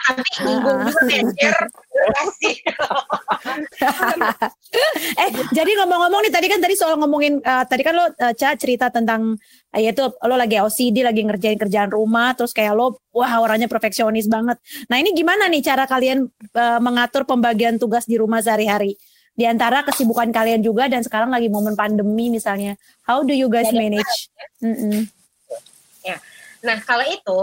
nanti 0.02 0.35
nyinggung 0.42 0.83
juga 0.83 0.99
manajer 0.99 1.54
eh, 5.23 5.31
jadi 5.54 5.71
ngomong-ngomong 5.83 6.21
nih 6.26 6.33
tadi 6.33 6.47
kan 6.50 6.59
tadi 6.59 6.75
soal 6.75 6.99
ngomongin 6.99 7.38
uh, 7.45 7.64
tadi 7.69 7.83
kan 7.87 7.95
lo 7.95 8.11
uh, 8.11 8.35
Ca 8.35 8.59
cerita 8.59 8.90
tentang 8.90 9.38
uh, 9.71 9.81
yaitu 9.81 10.11
lo 10.11 10.35
lagi 10.35 10.59
OCD 10.59 11.07
lagi 11.07 11.23
ngerjain 11.23 11.61
kerjaan 11.61 11.95
rumah 11.95 12.35
terus 12.35 12.50
kayak 12.50 12.75
lo 12.75 12.99
wah 13.14 13.38
orangnya 13.38 13.69
perfeksionis 13.69 14.26
banget. 14.26 14.57
Nah, 14.88 14.97
ini 14.99 15.12
gimana 15.12 15.47
nih 15.52 15.62
cara 15.62 15.85
kalian 15.85 16.26
uh, 16.57 16.81
mengatur 16.81 17.28
pembagian 17.28 17.76
tugas 17.76 18.09
di 18.09 18.16
rumah 18.16 18.40
sehari-hari? 18.40 18.97
Di 19.32 19.44
antara 19.48 19.80
kesibukan 19.82 20.28
kalian 20.28 20.60
juga 20.60 20.88
dan 20.92 21.00
sekarang 21.00 21.32
lagi 21.32 21.48
momen 21.48 21.72
pandemi 21.72 22.28
misalnya. 22.28 22.76
How 23.04 23.24
do 23.24 23.32
you 23.32 23.48
guys 23.48 23.72
manage? 23.72 24.28
mm 24.60 24.74
-mm. 24.76 24.98
ya. 26.04 26.16
Nah 26.62 26.78
kalau 26.84 27.02
itu 27.08 27.40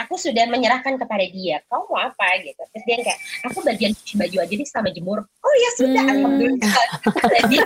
aku 0.00 0.14
sudah 0.16 0.48
menyerahkan 0.48 0.96
kepada 0.96 1.24
dia. 1.28 1.60
Kamu 1.68 1.84
mau 1.92 2.00
apa 2.00 2.28
gitu. 2.40 2.62
Terus 2.72 2.84
dia 2.88 2.96
kayak 3.04 3.18
aku 3.46 3.58
bagian 3.60 3.92
cuci 3.92 4.14
baju 4.16 4.36
aja 4.40 4.54
nih 4.56 4.68
sama 4.68 4.88
jemur. 4.90 5.18
Oh 5.20 5.54
ya 5.60 5.70
sudah 5.76 6.02
hmm. 6.02 6.12
alhamdulillah. 6.16 6.86
Jadi 7.36 7.56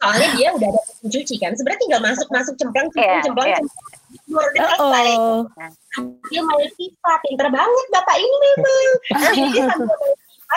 soalnya 0.00 0.28
dia 0.34 0.48
udah 0.56 0.68
ada 0.72 0.80
cuci 1.06 1.34
kan. 1.36 1.52
Sebenarnya 1.54 1.80
tinggal 1.84 2.00
masuk 2.00 2.28
masuk 2.32 2.54
cemplang 2.56 2.88
cemplang 2.90 3.20
yeah, 3.20 3.24
cemplang 3.24 3.48
yeah. 3.52 3.60
jemur 4.26 4.44
udah 4.56 4.62
selesai. 4.74 5.06
Oh. 5.20 5.42
dia 6.32 6.40
main 6.40 6.70
FIFA 6.72 7.12
pinter 7.28 7.48
banget 7.52 7.86
bapak 7.92 8.16
ini 8.16 8.36
memang. 8.40 8.86
Jadi 9.36 9.58
sambil 9.60 9.98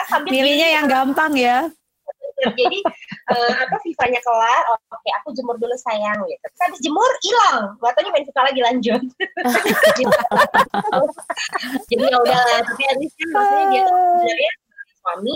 sambil 0.08 0.30
pilihnya 0.30 0.68
yang 0.80 0.86
gampang 0.86 1.32
ya. 1.36 1.68
Jadi 2.36 2.78
uh, 3.32 3.52
apa 3.64 3.76
FIFA-nya 3.80 4.20
kelar 4.20 4.62
oh, 4.68 4.76
oke 4.76 5.00
okay, 5.00 5.12
aku 5.16 5.32
jemur 5.32 5.56
dulu 5.56 5.72
sayang 5.80 6.20
gitu. 6.28 6.44
Terus 6.44 6.62
habis 6.68 6.80
jemur 6.84 7.10
hilang. 7.24 7.80
Waktunya 7.80 8.10
main 8.12 8.24
FIFA 8.28 8.42
lagi 8.44 8.60
lanjut. 8.60 9.02
Jadi 11.88 12.04
ya 12.04 12.16
udah 12.20 12.40
tapi 12.60 12.82
at 12.92 12.96
least 13.00 13.16
kan 13.16 13.28
maksudnya 13.32 13.66
dia 13.72 13.82
tuh 13.88 13.96
sebenarnya 13.96 14.52
suami. 15.00 15.34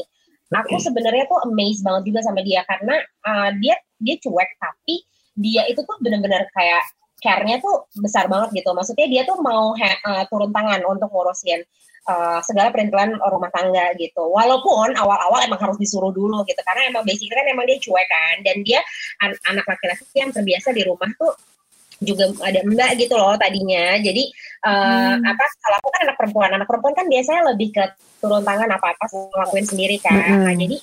Aku 0.51 0.77
sebenarnya 0.83 1.25
tuh 1.31 1.39
amazed 1.49 1.83
banget 1.87 2.03
juga 2.13 2.21
sama 2.21 2.41
dia. 2.45 2.61
Karena 2.69 3.01
uh, 3.25 3.49
dia 3.65 3.81
dia 4.05 4.17
cuek 4.21 4.51
tapi 4.61 4.95
dia 5.41 5.63
itu 5.73 5.81
tuh 5.81 5.97
benar-benar 6.05 6.45
kayak 6.53 6.85
care-nya 7.21 7.61
tuh 7.61 7.87
besar 8.01 8.27
banget 8.27 8.65
gitu 8.65 8.73
maksudnya 8.73 9.07
dia 9.07 9.23
tuh 9.29 9.39
mau 9.45 9.77
uh, 9.77 10.25
turun 10.27 10.51
tangan 10.51 10.81
untuk 10.89 11.13
ngurusin 11.13 11.61
uh, 12.09 12.41
segala 12.45 12.73
perintilan 12.73 13.17
rumah 13.19 13.51
tangga 13.53 13.93
gitu. 13.99 14.25
Walaupun 14.31 14.97
awal-awal 14.97 15.45
emang 15.45 15.61
harus 15.61 15.79
disuruh 15.79 16.13
dulu 16.15 16.43
gitu 16.49 16.61
karena 16.65 16.89
emang 16.89 17.03
basically 17.05 17.35
kan 17.35 17.47
emang 17.49 17.67
dia 17.69 17.79
cuek 17.79 18.07
kan 18.09 18.37
dan 18.47 18.57
dia 18.65 18.81
an 19.21 19.33
anak 19.51 19.67
laki-laki 19.69 20.17
yang 20.17 20.31
terbiasa 20.33 20.73
di 20.73 20.83
rumah 20.87 21.11
tuh 21.19 21.33
juga 22.01 22.33
ada 22.41 22.65
mbak 22.65 22.97
gitu 22.97 23.15
loh 23.15 23.37
tadinya. 23.37 24.01
Jadi 24.01 24.25
uh, 24.65 25.21
hmm. 25.21 25.29
apa 25.29 25.45
kalau 25.61 25.77
aku 25.85 25.89
kan 25.93 26.01
anak 26.09 26.17
perempuan, 26.17 26.51
anak 26.57 26.67
perempuan 26.69 26.95
kan 26.97 27.07
biasanya 27.07 27.43
lebih 27.53 27.69
ke 27.77 27.85
turun 28.21 28.45
tangan 28.45 28.69
apa-apa 28.73 29.05
ngelakuin 29.13 29.67
sendiri 29.69 29.97
kan. 30.01 30.17
Hmm. 30.17 30.49
Nah, 30.49 30.55
jadi 30.57 30.77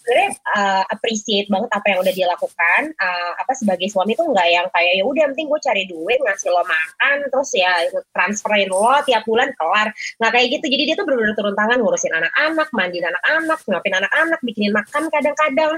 sebenarnya 0.00 0.30
uh, 0.56 0.84
appreciate 0.88 1.46
banget 1.52 1.70
apa 1.76 1.86
yang 1.92 1.98
udah 2.00 2.12
dia 2.16 2.26
lakukan. 2.26 2.82
Uh, 2.96 3.32
apa 3.36 3.52
sebagai 3.52 3.86
suami 3.92 4.16
tuh 4.16 4.32
nggak 4.32 4.48
yang 4.48 4.66
kayak 4.72 4.92
ya 4.96 5.04
udah 5.04 5.24
penting 5.30 5.46
gue 5.52 5.60
cari 5.60 5.84
duit 5.84 6.18
ngasih 6.24 6.48
lo 6.48 6.64
makan 6.64 7.16
terus 7.28 7.50
ya 7.52 7.72
transferin 8.16 8.72
lo 8.72 8.96
tiap 9.04 9.22
bulan 9.28 9.52
kelar. 9.54 9.92
Nggak 10.16 10.32
kayak 10.32 10.48
gitu. 10.56 10.66
Jadi 10.72 10.82
dia 10.88 10.94
tuh 10.96 11.04
benar-benar 11.04 11.36
turun 11.36 11.54
tangan 11.54 11.78
ngurusin 11.84 12.12
anak-anak 12.16 12.68
mandiin 12.72 13.06
anak-anak 13.06 13.60
ngapin 13.68 13.94
anak-anak 14.00 14.40
bikinin 14.40 14.72
makan 14.72 15.02
kadang-kadang. 15.12 15.74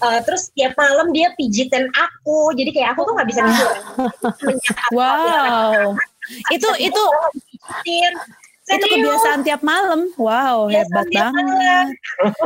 Uh, 0.00 0.16
terus 0.24 0.48
tiap 0.56 0.72
malam 0.80 1.12
dia 1.12 1.28
pijitin 1.36 1.84
aku. 1.92 2.56
Jadi 2.56 2.72
kayak 2.72 2.96
aku 2.96 3.04
tuh 3.04 3.12
nggak 3.12 3.28
bisa 3.28 3.40
tidur. 3.44 3.72
Wow. 4.96 5.94
Itu 6.48 6.68
itu 6.80 7.04
itu 8.76 8.86
kebiasaan 8.86 9.40
tiap 9.42 9.60
malam. 9.66 10.00
Wow, 10.14 10.70
kebiasaan 10.70 10.86
hebat 10.86 11.06
banget. 11.10 11.86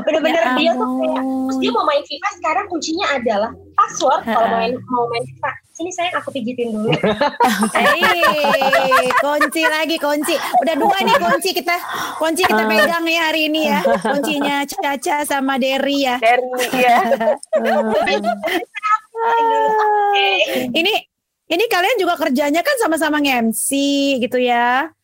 Bener-bener 0.09 0.43
ya 0.43 0.53
dia 0.57 0.73
tuh 0.73 0.89
kayak, 1.01 1.23
terus 1.25 1.57
dia 1.61 1.71
mau 1.75 1.85
main 1.85 2.05
FIFA 2.05 2.29
sekarang 2.41 2.65
kuncinya 2.71 3.07
adalah 3.13 3.51
password 3.77 4.23
kalau 4.25 4.49
main 4.49 4.73
mau 4.89 5.05
main 5.11 5.25
FIFA. 5.29 5.51
Sini 5.75 5.91
saya 5.91 6.07
aku 6.15 6.31
pijitin 6.31 6.71
dulu. 6.71 6.87
Hei, 7.75 9.11
kunci 9.19 9.63
lagi 9.67 9.99
kunci. 9.99 10.39
Udah 10.63 10.75
dua 10.79 11.03
nih 11.03 11.19
kunci 11.19 11.51
kita 11.51 11.75
kunci 12.15 12.47
kita 12.47 12.63
ah. 12.63 12.71
pegang 12.71 13.03
ya 13.11 13.21
hari 13.27 13.51
ini 13.51 13.67
ya. 13.67 13.83
Kuncinya 13.83 14.63
Caca 14.63 15.27
sama 15.27 15.59
Derry 15.59 16.07
ya. 16.07 16.23
Derry 16.23 16.67
ya. 16.79 16.99
ini 20.79 20.95
ini 21.51 21.65
kalian 21.67 21.99
juga 21.99 22.23
kerjanya 22.23 22.63
kan 22.63 22.79
sama-sama 22.79 23.19
nge-MC 23.19 23.69
gitu 24.23 24.39
ya. 24.39 24.95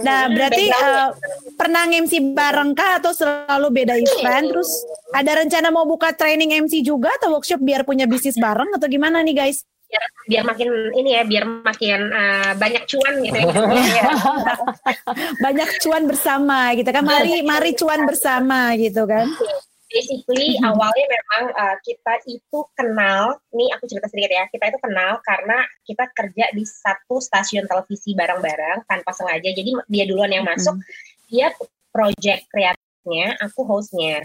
Nah, 0.00 0.32
berarti 0.32 0.64
uh, 0.72 1.12
pernah 1.60 1.84
MC 1.84 2.32
bareng 2.32 2.72
kah 2.72 2.96
atau 3.00 3.12
selalu 3.12 3.68
beda 3.68 4.00
event? 4.00 4.48
Terus 4.48 4.70
ada 5.12 5.32
rencana 5.36 5.68
mau 5.68 5.84
buka 5.84 6.16
training 6.16 6.56
MC 6.64 6.80
juga 6.80 7.12
atau 7.20 7.36
workshop 7.36 7.60
biar 7.60 7.84
punya 7.84 8.08
bisnis 8.08 8.40
bareng 8.40 8.72
atau 8.72 8.88
gimana 8.88 9.20
nih 9.20 9.36
guys? 9.36 9.68
Biar, 9.88 10.04
biar 10.28 10.44
makin 10.44 10.68
ini 10.96 11.10
ya, 11.16 11.22
biar 11.24 11.44
makin 11.64 12.00
uh, 12.12 12.52
banyak 12.56 12.84
cuan 12.88 13.14
gitu 13.24 13.38
ya. 13.40 14.04
banyak 15.44 15.70
cuan 15.84 16.02
bersama 16.08 16.72
gitu 16.76 16.88
kan. 16.88 17.04
Mari 17.04 17.44
mari 17.44 17.70
cuan 17.76 18.00
bersama 18.08 18.72
gitu 18.76 19.04
kan 19.04 19.28
basically 19.88 20.56
mm-hmm. 20.56 20.68
awalnya 20.68 21.04
memang 21.08 21.42
uh, 21.56 21.76
kita 21.82 22.14
itu 22.28 22.58
kenal, 22.76 23.40
nih 23.52 23.68
aku 23.74 23.84
cerita 23.88 24.06
sedikit 24.12 24.32
ya, 24.32 24.44
kita 24.52 24.64
itu 24.70 24.78
kenal 24.84 25.18
karena 25.24 25.58
kita 25.84 26.04
kerja 26.12 26.44
di 26.52 26.64
satu 26.64 27.18
stasiun 27.18 27.64
televisi 27.64 28.12
bareng-bareng 28.12 28.84
tanpa 28.84 29.10
sengaja. 29.16 29.48
Jadi 29.50 29.70
dia 29.88 30.04
duluan 30.04 30.30
yang 30.30 30.44
masuk, 30.44 30.76
mm-hmm. 30.76 31.28
dia 31.32 31.48
project 31.90 32.46
kreatifnya, 32.52 33.34
aku 33.40 33.64
hostnya, 33.64 34.24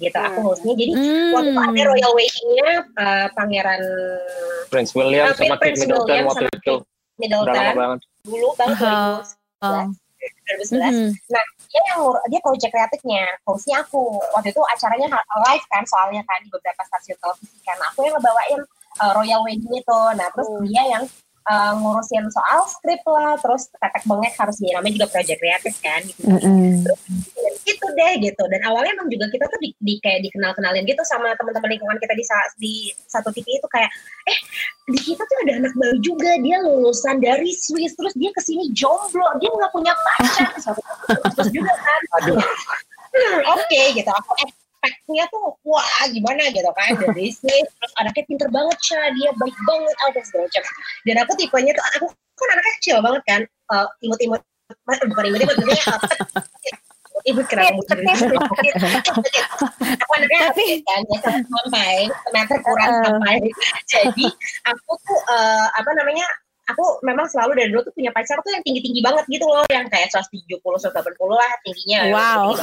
gitu. 0.00 0.18
Aku 0.18 0.40
mm. 0.40 0.46
hostnya. 0.48 0.74
Jadi 0.74 0.92
mm. 0.96 1.30
waktu 1.36 1.58
ada 1.60 1.82
royal 1.86 2.12
weddingnya 2.16 2.70
uh, 2.98 3.26
Pangeran 3.36 3.82
Prince 4.72 4.92
William 4.96 5.30
uh, 5.30 5.36
sama 5.36 5.56
Kate 5.60 5.78
Middleton 5.78 6.22
waktu 6.26 6.46
itu. 6.50 6.74
Middleton. 7.20 8.00
Dulu 8.26 8.48
banget 8.58 8.78
uh, 8.82 9.22
2011. 9.94 10.03
2011. 10.56 10.80
Mm-hmm. 10.80 11.10
Nah, 11.30 11.44
dia 11.70 11.82
yang 11.94 12.00
dia 12.30 12.40
project 12.40 12.72
kreatifnya, 12.72 13.24
hostnya 13.44 13.76
aku. 13.82 14.20
Waktu 14.36 14.54
itu 14.54 14.62
acaranya 14.62 15.08
live 15.18 15.66
kan, 15.70 15.82
soalnya 15.84 16.22
kan 16.24 16.38
di 16.42 16.48
beberapa 16.50 16.82
stasiun 16.86 17.18
televisi 17.20 17.58
kan. 17.64 17.78
Aku 17.92 18.06
yang 18.06 18.14
ngebawain 18.16 18.60
uh, 19.02 19.12
Royal 19.16 19.40
Wedding 19.44 19.74
itu. 19.74 20.00
Nah, 20.14 20.28
terus 20.32 20.48
mm. 20.48 20.64
dia 20.68 20.82
yang 20.98 21.04
uh, 21.48 21.72
ngurusin 21.76 22.24
soal 22.32 22.60
skrip 22.68 23.02
lah, 23.08 23.36
terus 23.40 23.68
tetek 23.72 24.04
bengek 24.08 24.34
harus 24.36 24.56
dia 24.60 24.72
namanya 24.76 24.94
juga 25.02 25.08
project 25.12 25.38
kreatif 25.40 25.74
kan 25.80 26.00
gitu. 26.04 26.28
Mm 26.28 26.38
-hmm. 26.40 26.70
Terus 26.84 27.00
gitu 27.64 27.86
deh 27.96 28.14
gitu. 28.20 28.42
Dan 28.52 28.60
awalnya 28.68 28.92
emang 28.94 29.08
juga 29.08 29.26
kita 29.32 29.48
tuh 29.48 29.58
di, 29.60 29.72
di 29.80 29.94
kayak 30.04 30.24
dikenal-kenalin 30.28 30.84
gitu 30.84 31.02
sama 31.08 31.32
teman-teman 31.36 31.74
lingkungan 31.76 31.98
kita 31.98 32.14
di, 32.14 32.24
di 32.60 32.74
satu 33.08 33.32
TV 33.32 33.58
itu 33.58 33.68
kayak 33.72 33.90
eh 34.28 34.38
di 34.92 34.98
kita 35.00 35.22
tuh 35.24 35.36
ada 35.48 35.52
anak 35.64 35.72
baru 35.74 35.98
juga. 36.04 36.30
Dia 36.44 36.56
lulusan 36.62 37.18
dari 37.24 37.50
Swiss. 37.56 37.96
Terus 37.96 38.14
dia 38.14 38.30
ke 38.30 38.40
sini 38.44 38.70
jomblo. 38.76 39.26
Dia 39.40 39.50
nggak 39.50 39.72
punya 39.72 39.92
pacar. 39.96 40.52
Terus 41.36 41.50
juga 41.50 41.72
kan. 41.72 42.00
Aduh. 42.20 42.38
Hmm, 43.14 43.40
oke 43.54 43.62
okay, 43.66 43.94
gitu. 43.94 44.10
Aku 44.10 44.32
expectnya 44.42 45.24
tuh 45.32 45.56
wah 45.64 46.04
gimana? 46.12 46.52
Gitu 46.52 46.70
kan. 46.70 46.90
Dari 47.00 47.32
Swiss 47.32 47.68
terus 47.68 47.92
anaknya 47.98 48.24
pinter 48.28 48.48
banget 48.52 48.78
Sha. 48.84 49.00
Dia 49.16 49.30
baik 49.34 49.56
banget 49.64 49.96
apa 50.04 50.20
segala 50.22 50.44
macam. 50.46 50.62
Dan 51.08 51.16
aku 51.24 51.32
tipenya 51.40 51.72
tuh 51.72 51.84
aku 51.96 52.06
kan 52.12 52.48
anaknya 52.54 52.72
kecil 52.78 52.96
banget 53.00 53.22
kan. 53.24 53.40
Uh, 53.72 53.88
imut-imut 54.04 54.44
bukan 54.84 55.24
imut-imut 55.28 55.56
maksudnya 55.60 55.96
ibu 57.24 57.40
kenapa 57.48 57.72
aku 60.04 60.12
anaknya 60.16 60.40
tapi 60.52 60.64
kan 60.84 61.40
sampai 61.40 62.08
meter 62.32 62.58
kurang 62.60 62.92
sampai 63.00 63.36
jadi 63.88 64.26
aku 64.68 64.92
tuh 65.08 65.20
uh, 65.32 65.66
apa 65.72 65.90
namanya 65.96 66.28
aku 66.64 67.04
memang 67.04 67.28
selalu 67.28 67.52
dari 67.60 67.68
dulu 67.72 67.84
tuh 67.84 67.94
punya 67.96 68.08
pacar 68.12 68.40
tuh 68.40 68.52
yang 68.52 68.64
tinggi-tinggi 68.64 69.04
banget 69.04 69.24
gitu 69.28 69.44
loh, 69.44 69.64
yang 69.68 69.84
kayak 69.92 70.08
170, 70.08 70.60
180 70.64 70.96
lah 71.28 71.52
tingginya. 71.60 72.00
Wow. 72.08 72.56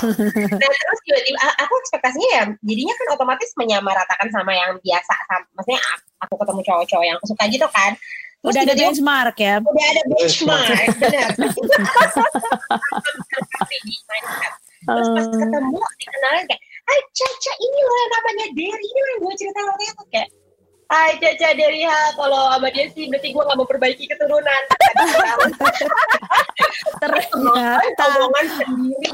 Nah 0.58 0.70
terus 0.74 1.00
tiba-tiba 1.06 1.40
aku 1.62 1.74
ekspektasinya 1.86 2.30
ya 2.34 2.44
jadinya 2.66 2.94
kan 2.98 3.08
otomatis 3.14 3.50
menyamaratakan 3.58 4.28
sama 4.34 4.52
yang 4.58 4.74
biasa, 4.82 5.14
sama, 5.30 5.46
maksudnya 5.54 5.82
aku 6.22 6.34
ketemu 6.38 6.62
cowok-cowok 6.66 7.06
yang 7.06 7.16
aku 7.22 7.28
suka 7.30 7.44
gitu 7.50 7.68
kan. 7.70 7.94
Terus 8.42 8.58
udah 8.58 8.64
ada 8.66 8.74
benchmark 8.74 9.38
ya. 9.38 9.56
Udah 9.62 9.86
ada 9.94 10.04
benchmark, 10.10 10.98
benar. 10.98 11.30
Terus 14.82 15.08
pas 15.14 15.26
uh. 15.30 15.38
ketemu 15.38 15.78
dikenalin 15.78 16.44
kayak, 16.50 16.62
ah 16.90 17.00
Caca 17.14 17.54
ini 17.62 17.80
loh 17.86 17.98
yang 18.02 18.12
namanya 18.18 18.46
Derry, 18.58 18.82
ini 18.82 18.98
loh 18.98 19.10
yang 19.14 19.22
gue 19.22 19.34
cerita 19.38 19.60
waktu 19.62 19.84
itu 19.86 20.04
kayak, 20.10 20.30
Hai 20.92 21.16
Caca 21.22 21.56
Deriha, 21.56 22.02
kalau 22.20 22.52
sama 22.52 22.68
dia 22.74 22.90
sih 22.92 23.08
berarti 23.08 23.32
gue 23.32 23.44
gak 23.46 23.56
mau 23.56 23.64
perbaiki 23.64 24.12
keturunan. 24.12 24.62
Ternyata. 27.00 28.04
Omongan 28.12 28.46
sendiri. 28.60 29.08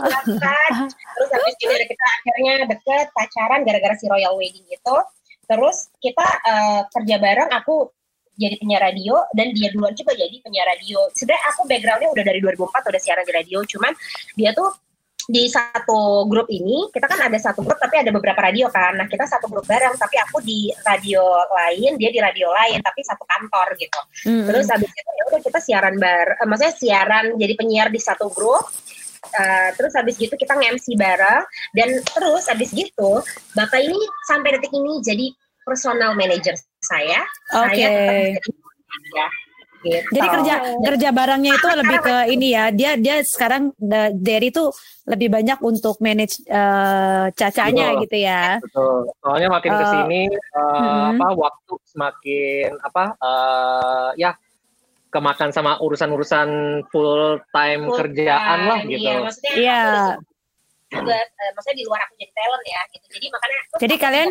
Terus 0.89 1.29
habis 1.36 1.55
itu 1.62 1.69
kita 1.69 2.05
akhirnya 2.17 2.53
deket, 2.65 3.13
pacaran 3.13 3.62
gara-gara 3.62 3.93
si 3.93 4.10
Royal 4.10 4.34
Wedding 4.39 4.65
itu. 4.65 4.98
Terus 5.46 5.93
kita 6.01 6.25
uh, 6.50 6.81
kerja 6.98 7.22
bareng, 7.22 7.53
aku 7.53 7.93
jadi 8.38 8.56
penyiar 8.62 8.82
radio 8.94 9.17
dan 9.34 9.51
dia 9.51 9.74
duluan 9.74 9.98
juga 9.98 10.13
jadi 10.13 10.38
penyiar 10.46 10.67
radio. 10.70 11.01
Sebenarnya 11.12 11.44
aku 11.51 11.62
backgroundnya 11.65 12.10
udah 12.13 12.24
dari 12.24 12.39
2004 12.39 12.91
udah 12.94 13.01
siaran 13.01 13.25
di 13.25 13.34
radio, 13.34 13.60
cuman 13.65 13.91
dia 14.38 14.53
tuh 14.53 14.70
di 15.27 15.44
satu 15.51 16.24
grup 16.32 16.48
ini 16.48 16.88
kita 16.88 17.03
kan 17.03 17.20
ada 17.27 17.36
satu 17.36 17.60
grup 17.60 17.75
tapi 17.75 18.00
ada 18.00 18.15
beberapa 18.15 18.39
radio 18.39 18.72
kan 18.72 18.96
nah 18.96 19.03
kita 19.12 19.27
satu 19.27 19.51
grup 19.51 19.67
bareng 19.67 19.91
tapi 20.00 20.15
aku 20.24 20.39
di 20.39 20.72
radio 20.88 21.20
lain 21.51 22.00
dia 22.00 22.10
di 22.15 22.20
radio 22.24 22.48
lain 22.48 22.79
tapi 22.79 23.03
satu 23.03 23.27
kantor 23.27 23.75
gitu 23.75 24.00
mm-hmm. 24.24 24.48
terus 24.48 24.72
habis 24.72 24.88
itu 24.88 25.12
ya 25.12 25.24
udah 25.27 25.41
kita 25.44 25.60
siaran 25.60 25.96
bar 26.00 26.27
eh, 26.32 26.48
maksudnya 26.48 26.74
siaran 26.79 27.25
jadi 27.36 27.53
penyiar 27.60 27.91
di 27.91 28.00
satu 28.00 28.32
grup 28.32 28.65
Uh, 29.27 29.70
terus 29.75 29.91
habis 29.98 30.15
gitu 30.15 30.32
kita 30.39 30.56
nge-MC 30.56 30.96
bareng 30.96 31.44
dan 31.75 31.89
terus 32.00 32.48
habis 32.48 32.72
gitu 32.72 33.20
bapak 33.60 33.84
ini 33.84 33.98
sampai 34.24 34.56
detik 34.56 34.72
ini 34.72 35.03
jadi 35.03 35.25
personal 35.67 36.15
manager 36.15 36.56
saya 36.88 37.22
okay. 37.51 37.84
saya 37.84 38.39
tetap 38.39 39.03
ya 39.13 39.27
Gitu. 39.86 40.10
Jadi 40.10 40.27
kerja 40.27 40.56
kerja 40.82 41.10
barangnya 41.13 41.51
itu 41.53 41.67
lebih 41.70 41.98
ke 42.01 42.15
ini 42.34 42.48
ya. 42.53 42.65
Dia 42.74 42.91
dia 42.98 43.22
sekarang 43.22 43.72
dari 44.17 44.50
itu 44.50 44.74
lebih 45.06 45.29
banyak 45.29 45.60
untuk 45.62 46.01
manage 46.01 46.41
uh, 46.50 47.29
cacanya 47.38 47.94
Betul. 47.94 48.01
gitu 48.08 48.17
ya. 48.25 48.44
Betul. 48.60 48.98
Soalnya 49.22 49.50
makin 49.53 49.72
uh, 49.74 49.77
ke 49.77 49.86
sini 49.94 50.22
uh, 50.58 50.62
hmm. 50.62 51.06
apa 51.17 51.27
waktu 51.38 51.74
semakin 51.88 52.70
apa 52.82 53.03
uh, 53.22 54.10
ya 54.17 54.34
kemakan 55.13 55.50
sama 55.56 55.79
urusan-urusan 55.79 56.50
full 56.91 57.39
time 57.56 57.88
full 57.88 57.98
kerjaan 58.01 58.60
time, 58.60 58.67
lah 58.67 58.79
gitu. 58.84 59.08
Iya, 59.08 59.15
maksudnya 59.24 59.53
iya. 59.56 59.84
juga 60.88 61.15
uh, 61.15 61.51
maksudnya 61.56 61.77
di 61.79 61.86
luar 61.88 62.00
aku 62.03 62.13
jadi 62.17 62.34
talent 62.34 62.65
ya 62.65 62.82
gitu. 62.91 63.06
Jadi 63.13 63.25
makanya 63.32 63.60
Jadi 63.77 63.96
kalian 64.01 64.29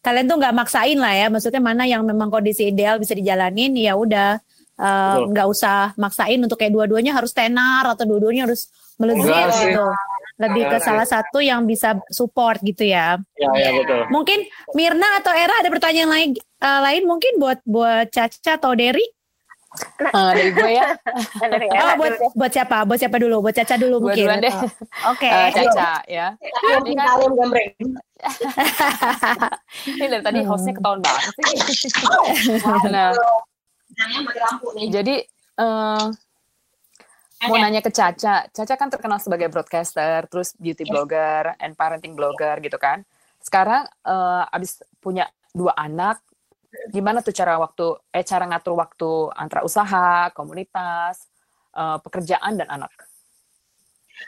kalian 0.00 0.26
tuh 0.30 0.36
nggak 0.38 0.54
maksain 0.54 0.98
lah 0.98 1.10
ya 1.10 1.26
maksudnya 1.26 1.58
mana 1.58 1.82
yang 1.84 2.06
memang 2.06 2.30
kondisi 2.30 2.70
ideal 2.70 3.02
bisa 3.02 3.18
dijalanin 3.18 3.74
ya 3.74 3.98
udah 3.98 4.38
eh, 4.78 5.16
nggak 5.26 5.46
uh, 5.46 5.52
usah 5.52 5.90
maksain 5.98 6.38
untuk 6.38 6.54
kayak 6.54 6.70
dua-duanya 6.70 7.10
harus 7.10 7.34
tenar 7.34 7.82
atau 7.82 8.06
dua-duanya 8.06 8.46
harus 8.46 8.70
melezit 8.96 9.50
gitu 9.66 9.82
lebih 10.36 10.68
ke 10.68 10.78
salah 10.84 11.08
satu 11.08 11.40
yang 11.40 11.64
bisa 11.64 11.96
support 12.12 12.60
gitu 12.60 12.84
ya. 12.84 13.16
Ya, 13.40 13.48
ya 13.56 13.70
betul. 13.72 14.04
Mungkin 14.12 14.44
Mirna 14.76 15.08
atau 15.20 15.32
Era 15.32 15.64
ada 15.64 15.72
pertanyaan 15.72 16.12
lain 16.12 16.30
uh, 16.60 16.80
lain 16.84 17.08
mungkin 17.08 17.40
buat 17.40 17.64
buat 17.64 18.12
Caca 18.12 18.60
atau 18.60 18.76
Derry? 18.76 19.04
Uh, 20.00 20.32
dari 20.32 20.50
gue 20.52 20.70
ya. 20.72 20.96
dari 21.52 21.66
oh, 21.68 21.94
buat 22.00 22.12
buat 22.32 22.52
siapa? 22.52 22.84
Buat 22.88 22.98
siapa 23.02 23.16
dulu? 23.20 23.44
Buat 23.44 23.54
Caca 23.60 23.76
dulu 23.76 24.00
buat 24.00 24.16
mungkin. 24.16 24.40
deh. 24.40 24.54
Oke. 25.10 25.28
Okay. 25.28 25.32
Uh, 25.32 25.50
Caca 25.52 25.90
ya. 26.08 26.26
Ini 26.40 26.92
kan 26.96 27.32
gambreng. 27.34 27.72
Ini 29.96 30.04
dari 30.08 30.22
tadi 30.24 30.40
hostnya 30.46 30.72
ketahuan 30.72 31.00
banget 31.04 31.32
sih. 31.36 31.44
nah, 32.94 33.12
jadi 34.88 35.16
uh, 35.60 36.08
mau 37.44 37.56
nanya 37.60 37.84
ke 37.84 37.92
Caca. 37.92 38.48
Caca 38.48 38.74
kan 38.80 38.88
terkenal 38.88 39.20
sebagai 39.20 39.52
broadcaster, 39.52 40.24
terus 40.32 40.56
beauty 40.56 40.88
blogger, 40.88 41.52
and 41.60 41.76
parenting 41.76 42.16
blogger 42.16 42.56
gitu 42.64 42.80
kan. 42.80 43.04
Sekarang 43.44 43.84
uh, 44.08 44.48
abis 44.48 44.80
punya 45.04 45.28
dua 45.52 45.76
anak, 45.76 46.24
gimana 46.90 47.20
tuh 47.20 47.34
cara 47.34 47.58
waktu 47.60 47.86
eh 48.12 48.24
cara 48.24 48.44
ngatur 48.48 48.74
waktu 48.76 49.10
antara 49.34 49.62
usaha, 49.66 50.30
komunitas, 50.32 51.28
uh, 51.76 51.98
pekerjaan 52.00 52.56
dan 52.58 52.68
anak? 52.70 52.92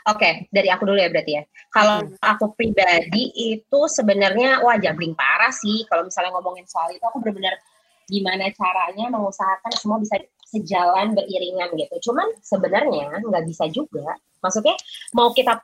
Oke, 0.05 0.21
okay, 0.21 0.33
dari 0.53 0.69
aku 0.69 0.85
dulu 0.85 1.01
ya 1.01 1.09
berarti 1.09 1.33
ya. 1.41 1.43
Kalau 1.73 2.05
hmm. 2.05 2.21
aku 2.21 2.53
pribadi 2.53 3.33
itu 3.33 3.79
sebenarnya 3.89 4.61
wah 4.61 4.77
jambling 4.77 5.17
parah 5.17 5.49
sih. 5.49 5.81
Kalau 5.89 6.05
misalnya 6.05 6.29
ngomongin 6.37 6.69
soal 6.69 6.93
itu 6.93 7.01
aku 7.01 7.17
benar-benar 7.25 7.57
gimana 8.05 8.53
caranya 8.53 9.09
mengusahakan 9.09 9.73
semua 9.73 9.97
bisa 9.97 10.21
sejalan 10.45 11.17
beriringan 11.17 11.73
gitu. 11.73 12.09
Cuman 12.09 12.29
sebenarnya 12.41 13.17
nggak 13.21 13.45
bisa 13.49 13.65
juga. 13.69 14.13
Maksudnya 14.45 14.77
mau 15.17 15.33
kita 15.33 15.57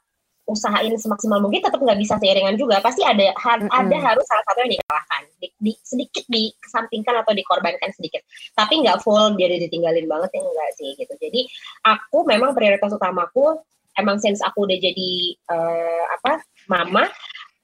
usahain 0.45 0.93
semaksimal 0.93 1.41
mungkin 1.41 1.62
tetap 1.65 1.81
nggak 1.81 1.99
bisa 1.99 2.15
seiringan 2.21 2.55
juga. 2.55 2.77
Pasti 2.79 3.01
ada 3.01 3.34
ha 3.34 3.58
mm 3.58 3.65
-hmm. 3.65 3.79
ada 3.81 3.97
harus 4.13 4.25
salah 4.29 4.45
satu 4.45 4.60
yang 4.65 4.71
dikalahkan. 4.77 5.21
Di, 5.41 5.47
di, 5.58 5.71
sedikit 5.81 6.25
dikesampingkan 6.29 7.15
atau 7.25 7.34
dikorbankan 7.34 7.89
sedikit. 7.97 8.21
Tapi 8.53 8.86
nggak 8.86 9.01
full 9.01 9.34
jadi 9.36 9.58
ditinggalin 9.67 10.05
banget 10.05 10.29
ya 10.38 10.41
enggak 10.45 10.71
sih 10.77 10.89
gitu. 10.95 11.13
Jadi 11.17 11.41
aku 11.86 12.23
memang 12.29 12.53
prioritas 12.53 12.93
utamaku 12.93 13.58
emang 13.97 14.21
since 14.21 14.43
aku 14.43 14.67
udah 14.67 14.77
jadi 14.77 15.12
uh, 15.49 16.03
apa 16.21 16.43
mama 16.69 17.08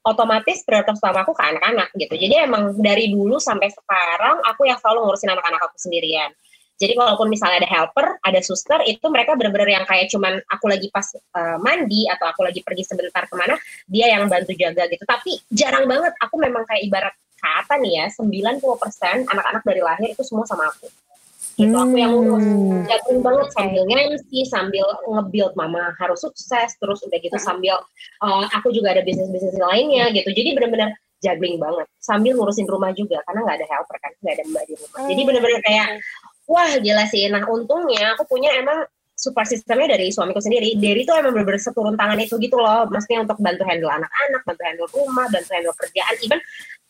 otomatis 0.01 0.65
prioritas 0.65 0.97
utama 0.97 1.21
aku 1.21 1.37
ke 1.37 1.43
anak-anak 1.45 1.89
gitu. 1.93 2.17
Jadi 2.17 2.35
emang 2.41 2.73
dari 2.81 3.13
dulu 3.13 3.37
sampai 3.37 3.69
sekarang 3.69 4.41
aku 4.49 4.65
yang 4.65 4.81
selalu 4.81 5.05
ngurusin 5.05 5.29
anak-anak 5.29 5.61
aku 5.61 5.77
sendirian 5.77 6.33
jadi 6.81 6.97
kalaupun 6.97 7.29
misalnya 7.29 7.61
ada 7.61 7.69
helper, 7.69 8.17
ada 8.25 8.39
suster, 8.41 8.81
itu 8.89 9.05
mereka 9.13 9.37
benar-benar 9.37 9.69
yang 9.69 9.85
kayak 9.85 10.09
cuman 10.09 10.41
aku 10.49 10.65
lagi 10.65 10.89
pas 10.89 11.05
uh, 11.13 11.61
mandi 11.61 12.09
atau 12.09 12.25
aku 12.25 12.41
lagi 12.41 12.65
pergi 12.65 12.81
sebentar 12.89 13.29
ke 13.29 13.35
mana, 13.37 13.53
dia 13.85 14.09
yang 14.09 14.25
bantu 14.25 14.57
jaga 14.57 14.89
gitu. 14.89 15.05
Tapi 15.05 15.37
jarang 15.53 15.85
banget, 15.85 16.17
aku 16.17 16.41
memang 16.41 16.65
kayak 16.65 16.81
ibarat 16.89 17.13
kata 17.37 17.77
nih 17.77 18.01
ya, 18.01 18.05
90% 18.09 18.65
anak-anak 19.29 19.61
dari 19.61 19.81
lahir 19.85 20.09
itu 20.09 20.25
semua 20.25 20.49
sama 20.49 20.73
aku. 20.73 20.89
Gitu, 21.61 21.69
hmm. 21.69 21.83
aku 21.85 21.95
yang 22.01 22.11
ngurus. 22.17 22.45
Hmm. 22.49 22.81
Jagung 22.89 23.19
banget 23.21 23.47
sambil 23.53 23.83
ngemsi, 23.85 24.39
sambil 24.49 24.85
nge-build 25.05 25.53
mama 25.53 25.93
harus 26.01 26.17
sukses, 26.17 26.73
terus 26.81 26.97
udah 27.05 27.19
gitu 27.21 27.37
sambil 27.37 27.77
uh, 28.25 28.45
aku 28.57 28.73
juga 28.73 28.97
ada 28.97 29.05
bisnis-bisnis 29.05 29.53
lainnya 29.61 30.09
gitu. 30.17 30.33
Jadi 30.33 30.57
benar-benar 30.57 30.97
juggling 31.21 31.61
banget 31.61 31.87
sambil 32.01 32.33
ngurusin 32.33 32.65
rumah 32.65 32.89
juga 32.97 33.21
karena 33.29 33.45
nggak 33.45 33.57
ada 33.61 33.67
helper 33.69 33.97
kan 34.01 34.11
nggak 34.25 34.33
ada 34.41 34.43
mbak 34.49 34.63
di 34.65 34.73
rumah 34.73 34.99
jadi 35.05 35.21
hmm. 35.21 35.29
benar-benar 35.29 35.61
kayak 35.61 35.87
wah 36.51 36.75
gila 36.75 37.07
sih. 37.07 37.31
Nah 37.31 37.47
untungnya 37.47 38.19
aku 38.19 38.27
punya 38.27 38.51
emang 38.59 38.83
support 39.21 39.45
sistemnya 39.45 39.95
dari 39.95 40.09
suamiku 40.09 40.41
sendiri. 40.41 40.73
Dari 40.75 41.05
itu 41.05 41.13
emang 41.13 41.31
bener-bener 41.31 41.61
seturun 41.61 41.95
tangan 41.95 42.17
itu 42.17 42.35
gitu 42.41 42.57
loh. 42.57 42.89
Maksudnya 42.89 43.23
untuk 43.23 43.37
bantu 43.39 43.63
handle 43.63 43.93
anak-anak, 43.93 44.41
bantu 44.43 44.61
handle 44.65 44.89
rumah, 44.91 45.25
bantu 45.29 45.49
handle 45.53 45.75
kerjaan. 45.77 46.15
Even 46.25 46.39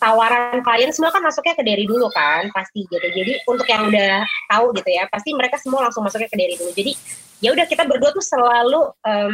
tawaran 0.02 0.66
klien 0.66 0.90
semua 0.90 1.14
kan 1.14 1.22
masuknya 1.22 1.54
ke 1.54 1.64
Derry 1.68 1.86
dulu 1.86 2.10
kan 2.10 2.50
pasti 2.56 2.88
gitu. 2.88 3.04
Jadi 3.04 3.44
untuk 3.46 3.68
yang 3.68 3.92
udah 3.92 4.26
tahu 4.50 4.66
gitu 4.80 4.90
ya, 4.90 5.06
pasti 5.12 5.30
mereka 5.36 5.60
semua 5.60 5.86
langsung 5.86 6.02
masuknya 6.02 6.32
ke 6.32 6.38
Derry 6.40 6.56
dulu. 6.56 6.72
Jadi 6.74 6.92
ya 7.44 7.52
udah 7.52 7.66
kita 7.68 7.84
berdua 7.86 8.10
tuh 8.16 8.24
selalu 8.24 8.82
um, 9.04 9.34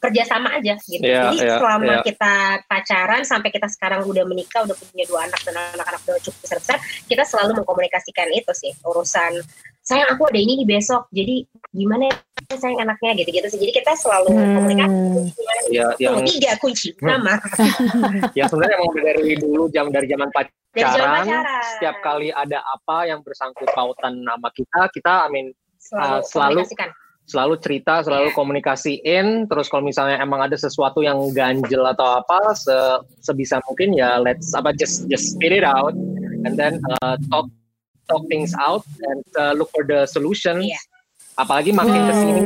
kerjasama 0.00 0.48
aja 0.56 0.74
gitu. 0.80 1.04
Yeah, 1.04 1.28
Jadi 1.28 1.36
yeah, 1.44 1.58
selama 1.60 1.92
yeah. 2.00 2.02
kita 2.02 2.34
pacaran 2.64 3.22
sampai 3.28 3.52
kita 3.52 3.68
sekarang 3.68 4.00
udah 4.08 4.24
menikah, 4.24 4.64
udah 4.64 4.72
punya 4.72 5.04
dua 5.04 5.28
anak 5.28 5.40
dan 5.44 5.54
anak-anak 5.76 6.00
udah 6.08 6.22
cukup 6.24 6.40
besar-besar, 6.40 6.80
kita 7.04 7.22
selalu 7.28 7.60
mengkomunikasikan 7.60 8.32
itu 8.32 8.52
sih 8.56 8.72
urusan 8.88 9.44
sayang 9.80 10.08
aku 10.12 10.28
ada 10.28 10.38
ini 10.38 10.60
di 10.60 10.66
besok, 10.68 11.08
jadi 11.10 11.42
gimana 11.74 12.06
ya 12.06 12.14
sayang 12.54 12.80
anaknya 12.84 13.10
gitu-gitu 13.20 13.46
sih. 13.50 13.58
Jadi 13.58 13.72
kita 13.74 13.92
selalu 13.98 14.38
hmm. 14.38 14.54
komunikasi. 14.56 14.96
Ya, 15.70 15.86
yang 15.98 16.22
tiga 16.26 16.54
kunci 16.58 16.94
nama. 17.02 17.38
ya 18.38 18.46
sebenarnya 18.46 18.76
emang 18.78 18.90
dari 18.94 19.34
dulu 19.38 19.66
jam 19.70 19.90
dari 19.90 20.06
zaman 20.06 20.28
pacaran, 20.30 20.54
dari 20.74 20.90
zaman 20.94 21.10
pacaran, 21.26 21.62
setiap 21.74 21.96
kali 22.02 22.28
ada 22.30 22.58
apa 22.62 22.96
yang 23.10 23.20
bersangkut 23.22 23.68
pautan 23.74 24.22
nama 24.22 24.48
kita, 24.54 24.90
kita 24.94 25.30
amin 25.30 25.50
selalu, 25.80 26.18
uh, 26.18 26.22
selalu 26.22 26.60
selalu 27.30 27.54
cerita, 27.62 28.02
selalu 28.02 28.34
yeah. 28.34 28.36
komunikasiin. 28.36 29.26
Terus 29.46 29.70
kalau 29.70 29.86
misalnya 29.86 30.18
emang 30.18 30.42
ada 30.42 30.58
sesuatu 30.58 31.06
yang 31.06 31.30
ganjel 31.30 31.86
atau 31.86 32.18
apa, 32.18 32.52
se 32.58 32.74
sebisa 33.22 33.62
mungkin 33.70 33.94
ya 33.94 34.18
let's 34.18 34.50
apa 34.58 34.74
just 34.74 35.06
just 35.06 35.38
spit 35.38 35.54
it 35.54 35.62
out 35.62 35.94
and 36.42 36.58
then 36.58 36.82
uh, 36.98 37.14
talk 37.30 37.46
talk 38.10 38.26
things 38.26 38.50
out 38.58 38.82
and 39.06 39.22
uh, 39.38 39.54
look 39.54 39.70
for 39.70 39.86
the 39.86 40.04
solutions. 40.10 40.66
Yeah. 40.66 40.82
Apalagi 41.38 41.72
makin 41.72 42.04
hmm. 42.04 42.08
ke 42.10 42.14
sini, 42.20 42.42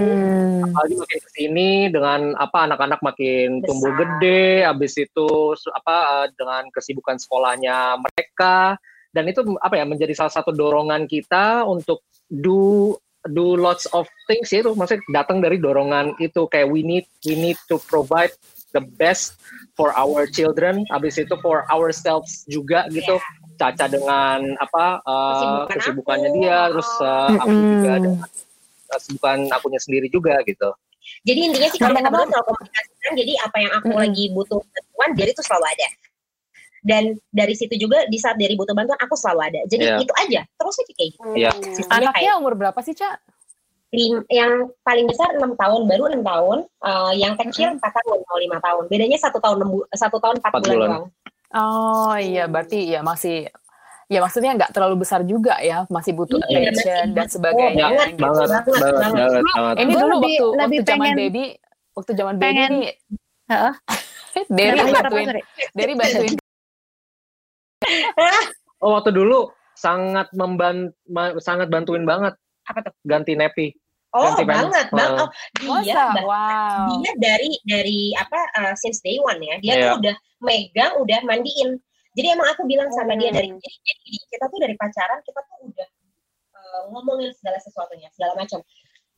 apalagi 0.70 0.94
makin 0.94 1.18
ke 1.18 1.30
sini 1.34 1.68
dengan 1.90 2.20
apa 2.38 2.68
anak-anak 2.68 3.00
makin 3.02 3.58
Besar. 3.58 3.66
tumbuh 3.66 3.92
gede, 3.98 4.62
habis 4.62 4.94
itu 5.00 5.56
apa 5.72 5.96
uh, 5.96 6.26
dengan 6.36 6.68
kesibukan 6.70 7.18
sekolahnya 7.18 7.98
mereka 7.98 8.78
dan 9.14 9.30
itu 9.30 9.46
apa 9.62 9.78
ya 9.78 9.86
menjadi 9.86 10.10
salah 10.14 10.34
satu 10.34 10.50
dorongan 10.50 11.06
kita 11.06 11.62
untuk 11.62 12.02
do 12.26 12.98
do 13.32 13.56
lots 13.56 13.88
of 13.96 14.04
things 14.28 14.52
ya 14.52 14.60
itu 14.60 14.76
maksudnya 14.76 15.00
datang 15.14 15.40
dari 15.40 15.56
dorongan 15.56 16.12
itu 16.20 16.44
kayak 16.52 16.68
we 16.68 16.84
need 16.84 17.08
we 17.24 17.32
need 17.38 17.56
to 17.70 17.80
provide 17.88 18.32
the 18.74 18.82
best 18.98 19.38
for 19.78 19.94
our 19.94 20.26
children, 20.26 20.82
habis 20.90 21.16
itu 21.16 21.32
for 21.38 21.62
ourselves 21.70 22.42
juga 22.50 22.90
gitu. 22.90 23.16
Yeah. 23.16 23.42
Caca 23.54 23.87
dengan 23.87 24.58
apa 24.58 24.98
uh, 25.06 25.70
kesibukannya 25.70 26.26
aku. 26.34 26.38
dia, 26.42 26.58
terus 26.74 26.90
uh, 26.98 27.30
aku 27.38 27.54
juga 27.54 27.90
ada 28.02 28.10
kesibukan 28.98 29.38
akunya 29.54 29.78
sendiri 29.78 30.10
juga 30.10 30.42
gitu. 30.42 30.74
Jadi 31.22 31.40
intinya 31.46 31.68
sih 31.70 31.78
kalau 31.78 31.94
kita 31.94 32.10
selalu 32.10 32.44
komunikasikan, 32.50 33.12
jadi 33.14 33.32
apa 33.46 33.56
yang 33.62 33.72
aku 33.78 33.90
lagi 33.94 34.24
butuh 34.34 34.58
bantuan, 34.58 35.10
dia 35.14 35.30
itu 35.30 35.42
selalu 35.46 35.66
ada. 35.70 35.88
Dan 36.84 37.16
dari 37.32 37.56
situ 37.56 37.80
juga 37.80 38.04
di 38.12 38.20
saat 38.20 38.36
dari 38.36 38.52
butuh 38.60 38.76
bantuan 38.76 39.00
aku 39.00 39.16
selalu 39.16 39.40
ada. 39.48 39.60
Jadi 39.72 39.88
yeah. 39.88 40.04
itu 40.04 40.12
aja, 40.20 40.40
terus 40.44 40.76
aja 40.76 40.92
kayak 40.92 41.08
gitu. 41.16 41.28
Yeah. 41.32 41.54
Anaknya 41.88 42.36
kayak, 42.36 42.40
umur 42.44 42.52
berapa 42.60 42.76
sih, 42.84 42.92
Cak? 42.92 43.24
yang 44.30 44.74
paling 44.82 45.06
besar 45.06 45.38
enam 45.38 45.54
tahun 45.54 45.86
baru 45.86 46.10
enam 46.10 46.22
tahun 46.26 46.58
uh, 46.82 47.12
yang 47.14 47.38
kecil 47.38 47.78
empat 47.78 47.94
tahun 47.94 48.18
mau 48.26 48.38
lima 48.42 48.58
tahun 48.58 48.90
bedanya 48.90 49.18
satu 49.22 49.38
tahun 49.38 49.62
satu 49.94 50.18
tahun 50.18 50.42
empat 50.42 50.50
bulan 50.50 50.76
doang 50.76 51.04
oh 51.54 52.16
iya 52.18 52.50
berarti 52.50 52.90
ya 52.90 53.06
masih 53.06 53.46
ya 54.10 54.20
maksudnya 54.20 54.52
nggak 54.58 54.70
terlalu 54.74 55.06
besar 55.06 55.22
juga 55.24 55.56
ya 55.62 55.88
masih 55.88 56.12
butuh 56.12 56.42
iya, 56.50 56.74
attention 56.74 57.06
dan 57.16 57.26
sebagainya 57.30 57.84
oh, 57.86 57.90
banget, 57.94 58.08
gitu. 58.12 58.20
banget, 58.20 58.48
banget, 58.50 58.64
banget, 58.66 58.94
banget, 58.98 59.42
banget. 59.46 59.74
ini 59.78 59.92
dulu 59.94 60.06
lebih, 60.06 60.34
waktu 60.34 60.44
lebih 60.44 60.78
waktu 60.78 60.90
zaman 60.90 61.12
baby 61.16 61.44
waktu 61.94 62.12
zaman 62.12 62.34
baby 62.36 62.44
pengen, 62.44 62.70
nih 62.82 62.92
huh? 63.48 63.74
Derry 64.56 64.90
bantuin 64.90 65.26
Derry 65.72 65.94
bantuin 65.94 66.34
oh 68.85 68.90
waktu 68.98 69.11
dulu 69.11 69.50
sangat 69.74 70.31
membant 70.35 70.94
sangat 71.42 71.66
bantuin 71.70 72.07
banget 72.07 72.35
apa 72.70 72.79
tuh 72.87 72.94
ganti 73.05 73.35
nepi 73.35 73.74
Oh 74.14 74.31
banget, 74.46 74.94
banget. 74.94 75.27
Oh, 75.66 75.83
dia, 75.83 76.07
wow. 76.22 76.87
dia 77.03 77.12
dari 77.18 77.50
dari 77.66 78.14
apa 78.14 78.38
uh, 78.62 78.74
since 78.79 79.03
day 79.03 79.18
one 79.18 79.42
ya, 79.42 79.59
dia 79.59 79.74
yeah. 79.74 79.90
tuh 79.90 80.07
udah 80.07 80.14
megang, 80.38 80.94
udah 81.03 81.18
mandiin. 81.27 81.83
Jadi 82.14 82.27
emang 82.31 82.46
aku 82.55 82.62
bilang 82.62 82.87
sama 82.94 83.18
dia 83.18 83.35
dari 83.35 83.50
hmm. 83.50 83.59
jadi, 83.59 83.77
jadi 83.83 84.11
kita 84.31 84.44
tuh 84.46 84.59
dari 84.62 84.79
pacaran 84.79 85.18
kita 85.27 85.40
tuh 85.50 85.66
udah 85.66 85.88
uh, 86.55 86.83
ngomongin 86.94 87.35
segala 87.35 87.59
sesuatunya, 87.59 88.07
segala 88.14 88.38
macam 88.38 88.62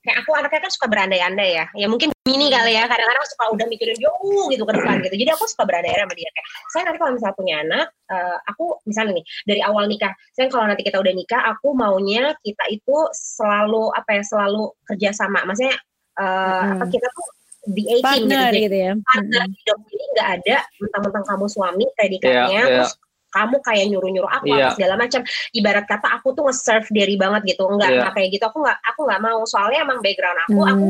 kayak 0.07 0.23
aku 0.23 0.31
anaknya 0.39 0.61
kan 0.63 0.71
suka 0.71 0.87
berandai-andai 0.87 1.51
ya 1.59 1.65
ya 1.75 1.87
mungkin 1.91 2.15
ini 2.31 2.47
kali 2.47 2.79
ya 2.79 2.87
kadang-kadang 2.87 3.27
suka 3.27 3.45
udah 3.59 3.67
mikirin 3.67 3.99
jauh 3.99 4.47
gitu 4.55 4.63
ke 4.63 4.73
depan 4.79 5.03
gitu 5.03 5.15
jadi 5.19 5.31
aku 5.35 5.45
suka 5.51 5.67
berandai-andai 5.67 6.07
sama 6.07 6.15
dia 6.15 6.31
kayak 6.31 6.47
saya 6.71 6.83
nanti 6.87 6.99
kalau 7.03 7.13
misalnya 7.19 7.37
punya 7.37 7.55
anak 7.67 7.87
uh, 8.07 8.37
aku 8.47 8.65
misalnya 8.87 9.13
nih 9.19 9.27
dari 9.51 9.61
awal 9.67 9.85
nikah 9.91 10.13
saya 10.31 10.47
kalau 10.47 10.67
nanti 10.71 10.83
kita 10.87 10.99
udah 11.03 11.13
nikah 11.13 11.43
aku 11.51 11.69
maunya 11.75 12.39
kita 12.47 12.65
itu 12.71 12.97
selalu 13.11 13.91
apa 13.99 14.11
ya 14.15 14.23
selalu 14.23 14.63
kerja 14.87 15.11
sama 15.11 15.43
maksudnya 15.43 15.75
uh, 16.23 16.25
hmm. 16.25 16.73
apa 16.79 16.85
kita 16.87 17.07
tuh 17.11 17.27
di 17.67 17.83
A 17.91 17.97
team 17.99 18.31
gitu, 18.31 18.71
gitu 18.71 18.79
ya. 18.79 18.93
Partner 18.95 19.43
hmm. 19.43 19.55
hidup 19.59 19.79
ini 19.91 20.05
nggak 20.15 20.29
ada 20.39 20.57
mentang-mentang 20.79 21.25
kamu 21.27 21.47
suami 21.51 21.85
predikatnya 21.99 22.47
yeah, 22.47 22.63
yeah. 22.63 22.67
terus 22.87 22.95
kamu 23.31 23.57
kayak 23.63 23.87
nyuruh-nyuruh 23.93 24.31
aku 24.31 24.53
yeah. 24.53 24.73
segala 24.73 24.95
macam. 24.97 25.21
Ibarat 25.53 25.85
kata 25.85 26.09
aku 26.21 26.33
tuh 26.33 26.49
nge-serve 26.49 26.89
diri 26.91 27.15
banget 27.19 27.57
gitu. 27.57 27.67
Enggak 27.69 27.91
yeah. 27.93 28.13
kayak 28.13 28.29
gitu. 28.33 28.45
Aku 28.49 28.65
nggak 28.65 28.79
aku 28.83 29.01
nggak 29.07 29.21
mau. 29.23 29.41
Soalnya 29.45 29.85
emang 29.85 29.99
background 30.01 30.39
aku 30.49 30.59
hmm. 30.61 30.73
aku 30.73 30.87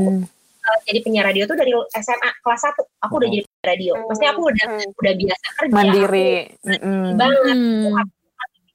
uh, 0.67 0.79
jadi 0.87 0.99
penyiar 1.03 1.25
radio 1.27 1.45
tuh 1.47 1.57
dari 1.59 1.73
SMA 2.03 2.31
kelas 2.43 2.63
1 2.75 3.07
aku 3.07 3.13
udah 3.19 3.29
jadi 3.29 3.43
penyiar 3.43 3.67
radio. 3.67 3.93
Maksudnya 4.07 4.31
aku 4.35 4.43
udah 4.47 4.67
hmm. 4.67 5.01
udah 5.01 5.13
biasa 5.19 5.47
kerja. 5.59 5.75
Mandiri. 5.75 6.33
Aku, 6.47 6.85
hmm. 6.85 7.11
banget. 7.19 7.57
Hmm. 7.57 7.95
aku, 7.95 8.15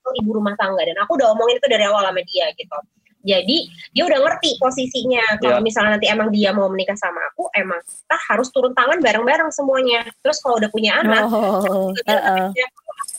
aku, 0.02 0.10
ibu 0.20 0.30
rumah 0.36 0.56
tangga. 0.60 0.84
Dan 0.84 0.98
aku 1.00 1.12
udah 1.16 1.28
omongin 1.32 1.56
itu 1.60 1.68
dari 1.70 1.84
awal 1.88 2.04
sama 2.04 2.22
dia 2.26 2.48
gitu 2.58 2.78
jadi 3.22 3.58
dia 3.94 4.04
udah 4.10 4.20
ngerti 4.26 4.58
posisinya 4.58 5.38
kalau 5.38 5.62
yeah. 5.62 5.66
misalnya 5.66 5.98
nanti 5.98 6.08
emang 6.10 6.30
dia 6.34 6.52
mau 6.52 6.68
menikah 6.68 6.98
sama 6.98 7.22
aku 7.34 7.48
emang 7.54 7.78
kita 7.86 8.18
harus 8.30 8.50
turun 8.50 8.74
tangan 8.74 8.98
bareng-bareng 8.98 9.54
semuanya 9.54 10.04
terus 10.26 10.42
kalau 10.42 10.58
udah 10.58 10.70
punya 10.74 11.00
anak 11.00 11.30
oh, 11.30 11.94
uh 11.94 12.12
-uh 12.12 12.50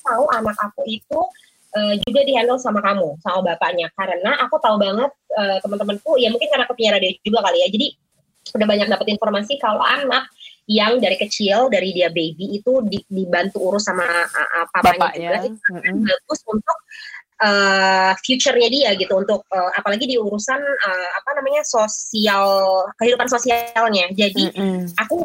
mau 0.06 0.26
anak 0.34 0.56
aku 0.58 0.82
itu 0.86 1.18
uh, 1.76 1.94
juga 2.02 2.20
dihandle 2.26 2.58
sama 2.58 2.82
kamu, 2.82 3.18
sama 3.22 3.54
bapaknya. 3.54 3.88
Karena 3.94 4.38
aku 4.42 4.58
tahu 4.58 4.76
banget 4.78 5.10
uh, 5.38 5.56
teman-temanku, 5.62 6.18
ya 6.18 6.28
mungkin 6.34 6.48
karena 6.50 6.64
aku 6.66 6.74
punya 6.74 6.98
radio 6.98 7.10
juga 7.22 7.38
kali 7.46 7.58
ya. 7.62 7.68
Jadi 7.70 7.86
udah 8.58 8.66
banyak 8.66 8.88
dapat 8.90 9.06
informasi 9.14 9.54
kalau 9.62 9.80
anak 9.80 10.26
yang 10.66 11.02
dari 11.02 11.18
kecil 11.18 11.66
dari 11.70 11.90
dia 11.90 12.06
baby 12.10 12.58
itu 12.58 12.86
di, 12.86 13.02
dibantu 13.10 13.58
urus 13.62 13.86
sama 13.86 14.06
uh, 14.06 14.66
papanya 14.70 14.98
Bapaknya. 14.98 15.28
juga 15.30 15.38
itu 15.42 15.58
mm 15.58 15.78
-hmm. 15.78 15.96
bagus 16.06 16.40
untuk 16.46 16.78
uh, 17.42 18.12
future-nya 18.22 18.68
dia 18.70 18.90
gitu 18.94 19.12
untuk 19.18 19.42
uh, 19.50 19.70
apalagi 19.74 20.06
di 20.06 20.16
urusan 20.16 20.60
uh, 20.62 21.10
apa 21.18 21.30
namanya 21.42 21.66
sosial 21.66 22.70
kehidupan 22.96 23.26
sosialnya. 23.28 24.06
Jadi 24.14 24.54
mm 24.54 24.56
-hmm. 24.56 24.82
aku 25.02 25.20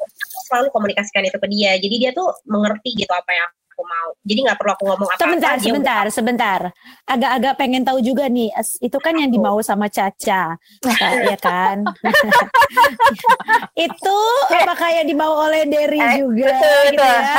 selalu 0.49 0.67
komunikasikan 0.73 1.23
itu 1.23 1.37
ke 1.37 1.47
dia. 1.53 1.77
Jadi 1.77 1.95
dia 2.01 2.11
tuh 2.11 2.33
mengerti 2.49 2.97
gitu 2.97 3.13
apa 3.13 3.31
yang 3.31 3.49
aku 3.77 3.85
mau. 3.85 4.09
Jadi 4.25 4.39
nggak 4.41 4.57
perlu 4.57 4.71
aku 4.73 4.83
ngomong 4.89 5.09
apa-apa. 5.13 5.21
Sebentar, 5.21 5.55
sebentar, 5.61 6.05
udah... 6.09 6.13
sebentar. 6.17 6.59
Agak-agak 7.05 7.53
pengen 7.61 7.85
tahu 7.85 8.01
juga 8.01 8.25
nih, 8.25 8.49
itu 8.81 8.97
kan 8.97 9.13
yang 9.13 9.29
dimau 9.29 9.61
sama 9.61 9.85
Caca, 9.85 10.57
nah, 10.57 11.11
ya 11.21 11.37
kan? 11.37 11.85
itu 13.87 14.17
apakah 14.49 14.89
yang 14.97 15.05
dimau 15.05 15.29
oleh 15.45 15.69
Derry 15.69 16.01
eh, 16.01 16.25
juga, 16.25 16.57
betul, 16.57 16.81
gitu 16.89 17.05
ya? 17.05 17.33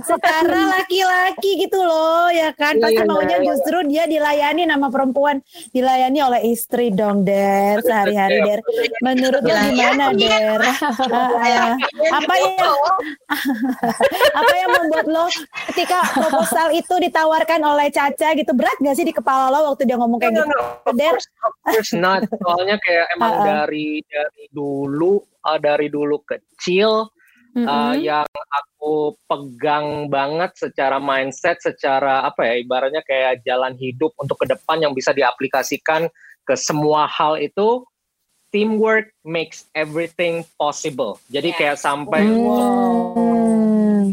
Setara 0.00 0.62
laki-laki 0.80 1.50
gitu 1.68 1.78
loh, 1.84 2.32
ya 2.32 2.56
kan? 2.56 2.80
Pasti 2.80 2.96
iya, 2.96 3.04
maunya 3.04 3.36
iya. 3.36 3.46
justru 3.52 3.76
dia 3.84 4.08
dilayani 4.08 4.64
nama 4.64 4.88
perempuan, 4.88 5.44
dilayani 5.76 6.24
oleh 6.24 6.40
istri 6.48 6.88
dong, 6.88 7.28
Der, 7.28 7.84
sehari-hari 7.84 8.40
Der. 8.48 8.60
Menurut 9.04 9.44
lo 9.44 9.52
gimana, 9.60 10.08
Der? 10.16 10.60
apa 12.16 12.34
yang 12.40 12.72
apa 14.40 14.54
yang 14.56 14.70
membuat 14.72 15.06
lo 15.06 15.26
ketika 15.82 15.98
proposal 16.14 16.66
itu 16.70 16.94
ditawarkan 17.10 17.60
oleh 17.66 17.90
Caca 17.90 18.28
gitu 18.38 18.52
berat 18.54 18.78
gak 18.78 18.94
sih 18.94 19.02
di 19.02 19.10
kepala 19.10 19.50
lo 19.50 19.74
waktu 19.74 19.82
dia 19.82 19.98
ngomong 19.98 20.22
kayak 20.22 20.32
no, 20.32 20.38
gitu? 20.46 20.54
No, 20.54 20.62
no. 20.62 20.78
Of 20.86 21.54
course, 21.66 21.92
not. 21.98 22.22
Soalnya 22.30 22.78
kayak 22.78 23.06
emang 23.18 23.32
uh 23.34 23.38
-uh. 23.42 23.46
dari 23.46 23.88
dari 24.06 24.44
dulu 24.54 25.18
uh, 25.42 25.58
dari 25.58 25.86
dulu 25.90 26.22
kecil 26.22 27.10
mm 27.58 27.66
-hmm. 27.66 27.66
uh, 27.66 27.94
yang 27.98 28.28
aku 28.30 29.18
pegang 29.26 30.06
banget 30.06 30.54
secara 30.54 31.02
mindset, 31.02 31.58
secara 31.58 32.22
apa 32.22 32.46
ya 32.46 32.54
ibaratnya 32.62 33.02
kayak 33.02 33.42
jalan 33.42 33.74
hidup 33.74 34.14
untuk 34.22 34.38
ke 34.38 34.46
depan 34.46 34.78
yang 34.78 34.94
bisa 34.94 35.10
diaplikasikan 35.10 36.06
ke 36.46 36.54
semua 36.54 37.10
hal 37.10 37.38
itu 37.42 37.82
teamwork 38.54 39.10
makes 39.26 39.66
everything 39.74 40.46
possible. 40.54 41.18
Jadi 41.26 41.50
yeah. 41.50 41.58
kayak 41.58 41.78
sampai 41.82 42.22
mm 42.22 43.41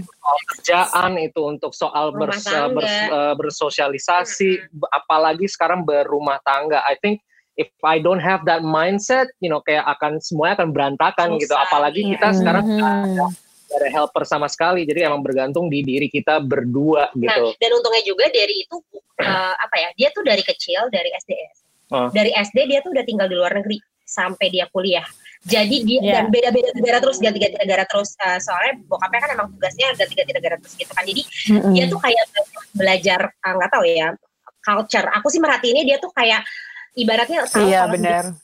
soal 0.06 0.38
kerjaan 0.56 1.12
itu 1.20 1.42
untuk 1.46 1.72
soal 1.76 2.12
bers, 2.16 2.46
bers, 2.46 2.96
uh, 3.10 3.34
bersosialisasi 3.36 4.52
hmm. 4.60 4.88
apalagi 4.92 5.46
sekarang 5.50 5.84
berumah 5.84 6.40
tangga 6.44 6.84
I 6.86 6.98
think 7.00 7.24
if 7.60 7.70
I 7.84 8.00
don't 8.00 8.24
have 8.24 8.48
that 8.48 8.64
mindset 8.64 9.28
you 9.44 9.52
know 9.52 9.60
kayak 9.60 9.84
akan 9.86 10.24
semuanya 10.24 10.64
akan 10.64 10.70
berantakan 10.72 11.30
Susah, 11.36 11.42
gitu 11.44 11.56
apalagi 11.60 12.02
iya. 12.08 12.12
kita 12.16 12.28
sekarang 12.40 12.66
hmm. 12.66 12.80
ada 12.80 13.26
ada 13.70 13.88
helper 13.94 14.24
sama 14.26 14.50
sekali 14.50 14.88
jadi 14.88 15.12
emang 15.12 15.22
bergantung 15.22 15.70
di 15.70 15.86
diri 15.86 16.10
kita 16.10 16.42
berdua 16.42 17.12
nah, 17.14 17.22
gitu 17.22 17.54
dan 17.62 17.70
untungnya 17.76 18.04
juga 18.08 18.26
dari 18.34 18.66
itu 18.66 18.76
uh, 19.22 19.54
apa 19.56 19.76
ya 19.78 19.90
dia 19.94 20.10
tuh 20.16 20.24
dari 20.26 20.42
kecil 20.42 20.90
dari 20.90 21.14
SDS 21.14 21.58
oh. 21.94 22.10
dari 22.10 22.34
SD 22.34 22.58
dia 22.66 22.80
tuh 22.82 22.96
udah 22.96 23.06
tinggal 23.06 23.28
di 23.30 23.38
luar 23.38 23.54
negeri 23.54 23.78
sampai 24.08 24.50
dia 24.50 24.66
kuliah 24.74 25.06
jadi 25.48 25.78
dia 25.88 26.00
yeah. 26.04 26.14
dan 26.20 26.26
beda-beda 26.28 26.70
negara 26.76 26.98
terus 27.00 27.18
ganti-ganti 27.24 27.56
negara 27.64 27.88
terus 27.88 28.12
uh, 28.20 28.40
soalnya 28.44 28.76
bokapnya 28.92 29.20
kan 29.24 29.30
emang 29.40 29.48
tugasnya 29.56 29.88
ganti-ganti 29.96 30.32
negara 30.36 30.56
terus 30.60 30.76
gitu 30.76 30.92
kan. 30.92 31.04
Jadi 31.08 31.22
mm-hmm. 31.24 31.74
dia 31.80 31.86
tuh 31.88 32.00
kayak 32.04 32.26
belajar 32.76 33.20
ah, 33.48 33.54
nggak 33.56 33.70
uh, 33.72 33.74
tahu 33.80 33.84
ya 33.88 34.08
culture. 34.60 35.08
Aku 35.16 35.28
sih 35.32 35.40
merhatiinnya 35.40 35.84
dia 35.88 35.98
tuh 36.04 36.12
kayak 36.12 36.44
ibaratnya 37.00 37.48
iya, 37.64 37.88
benar. 37.88 38.36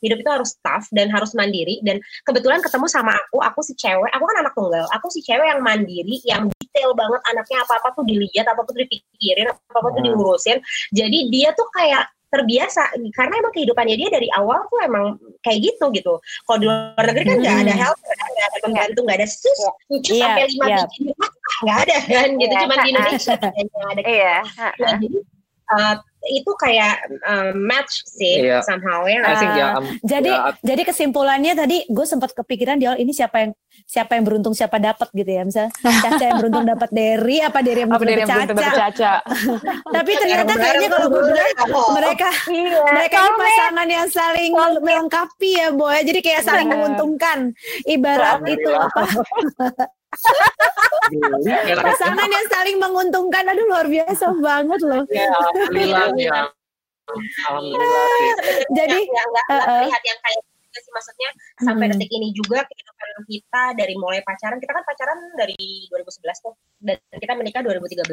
hidup 0.00 0.16
itu 0.24 0.30
harus 0.32 0.56
tough 0.64 0.88
dan 0.96 1.12
harus 1.12 1.36
mandiri 1.36 1.76
dan 1.84 2.00
kebetulan 2.24 2.64
ketemu 2.64 2.88
sama 2.88 3.12
aku 3.12 3.36
aku 3.44 3.60
si 3.60 3.76
cewek 3.76 4.08
aku 4.16 4.24
kan 4.24 4.36
anak 4.40 4.56
tunggal 4.56 4.88
aku 4.96 5.12
si 5.12 5.20
cewek 5.20 5.44
yang 5.44 5.60
mandiri 5.60 6.16
yang 6.24 6.48
detail 6.56 6.96
banget 6.96 7.20
anaknya 7.28 7.60
apa 7.60 7.84
apa 7.84 7.88
tuh 7.92 8.08
dilihat 8.08 8.48
apa 8.48 8.64
apa 8.64 8.70
tuh 8.72 8.80
dipikirin 8.80 9.52
apa 9.52 9.60
apa 9.60 9.88
tuh 9.92 10.00
diurusin 10.00 10.56
jadi 10.96 11.18
dia 11.28 11.52
tuh 11.52 11.68
kayak 11.76 12.08
terbiasa 12.30 12.94
karena 13.12 13.34
emang 13.42 13.52
kehidupannya 13.52 13.96
dia 13.98 14.08
dari 14.08 14.30
awal 14.38 14.62
tuh 14.70 14.80
emang 14.86 15.18
kayak 15.42 15.66
gitu 15.66 15.90
gitu. 15.90 16.14
Kalau 16.46 16.58
di 16.62 16.66
luar 16.70 17.04
negeri 17.10 17.24
kan 17.26 17.36
nggak 17.42 17.54
hmm. 17.58 17.64
ada 17.66 17.74
helper, 17.74 18.14
nggak 18.14 18.46
ada 18.46 18.58
pembantu, 18.62 19.00
nggak 19.04 19.18
ada 19.18 19.28
sus, 19.28 19.60
cucu 19.90 20.12
yeah, 20.14 20.22
sampai 20.30 20.44
lima 20.46 20.66
yeah. 20.70 20.84
biji 20.86 21.02
nggak 21.60 21.78
ada 21.84 21.96
kan 22.06 22.28
gitu. 22.38 22.52
Yeah. 22.54 22.62
Cuma 22.64 22.74
di 22.78 22.88
Indonesia 22.94 23.34
yang 23.36 23.88
ada. 23.90 24.02
Iya. 24.06 24.36
Nah, 24.56 24.72
jadi 25.02 25.18
uh, 25.74 25.94
itu 26.28 26.52
kayak 26.60 27.00
um, 27.24 27.56
match 27.64 28.04
sih 28.04 28.44
yeah. 28.44 28.60
somehow 28.60 29.08
ya. 29.08 29.24
Uh, 29.24 29.40
yeah, 29.40 29.70
um, 29.80 29.84
jadi 30.04 30.32
yeah. 30.32 30.52
jadi 30.60 30.82
kesimpulannya 30.84 31.52
tadi 31.56 31.88
gue 31.88 32.06
sempat 32.06 32.36
kepikiran 32.36 32.76
dia 32.76 32.92
ini 33.00 33.16
siapa 33.16 33.48
yang 33.48 33.52
siapa 33.88 34.20
yang 34.20 34.24
beruntung 34.28 34.52
siapa 34.52 34.76
dapat 34.76 35.08
gitu 35.16 35.30
ya 35.30 35.42
misalnya 35.46 35.72
Caca 35.80 36.24
yang 36.24 36.38
beruntung 36.42 36.66
dapat 36.68 36.88
Derry 36.92 37.36
apa 37.40 37.58
Derry 37.64 37.80
yang 37.86 37.90
beruntung 37.96 38.28
dapat 38.28 38.52
Caca. 38.52 38.72
Caca. 38.90 39.14
Tapi 39.96 40.10
ternyata 40.16 40.52
kayaknya 40.60 40.88
kalau 40.92 41.06
gue 41.08 41.22
bilang 41.24 41.50
mereka 41.96 42.28
iya, 42.52 42.80
mereka 42.92 43.16
ini 43.16 43.30
pasangan 43.40 43.88
yang 43.88 44.08
saling 44.12 44.50
melengkapi 44.84 45.50
ya 45.56 45.68
boy. 45.72 45.98
Jadi 46.04 46.20
kayak 46.20 46.42
saling 46.44 46.68
menguntungkan. 46.68 47.38
Ibarat 47.88 48.44
itu 48.44 48.70
apa? 48.70 49.04
Pasangan 51.80 52.28
yang 52.30 52.46
saling 52.50 52.76
menguntungkan, 52.78 53.42
aduh 53.50 53.66
luar 53.66 53.86
biasa 53.86 54.30
banget 54.38 54.80
loh. 54.86 55.02
Ya, 55.10 55.26
alhamdulillah 55.30 56.06
ya. 56.28 56.40
Alhamdulillah 57.10 58.06
sih. 58.06 58.30
Jadi, 58.70 58.98
nggak 59.10 59.26
nggak 59.26 59.46
uh, 59.50 59.54
uh. 59.54 59.66
terlihat 59.66 60.02
yang 60.06 60.18
kayak 60.22 60.40
gitu 60.70 60.78
sih 60.86 60.92
maksudnya 60.94 61.30
sampai 61.66 61.86
Hmm. 61.90 61.98
detik 61.98 62.10
ini 62.14 62.30
juga 62.30 62.62
kehidupan 62.62 63.08
kita 63.26 63.62
dari 63.74 63.94
mulai 63.98 64.22
pacaran 64.22 64.62
kita 64.62 64.70
kan 64.70 64.84
pacaran 64.86 65.18
dari 65.34 65.90
2011 65.90 66.46
tuh 66.46 66.54
dan 66.78 66.96
kita 67.18 67.34
menikah 67.34 67.60
2013 67.66 68.06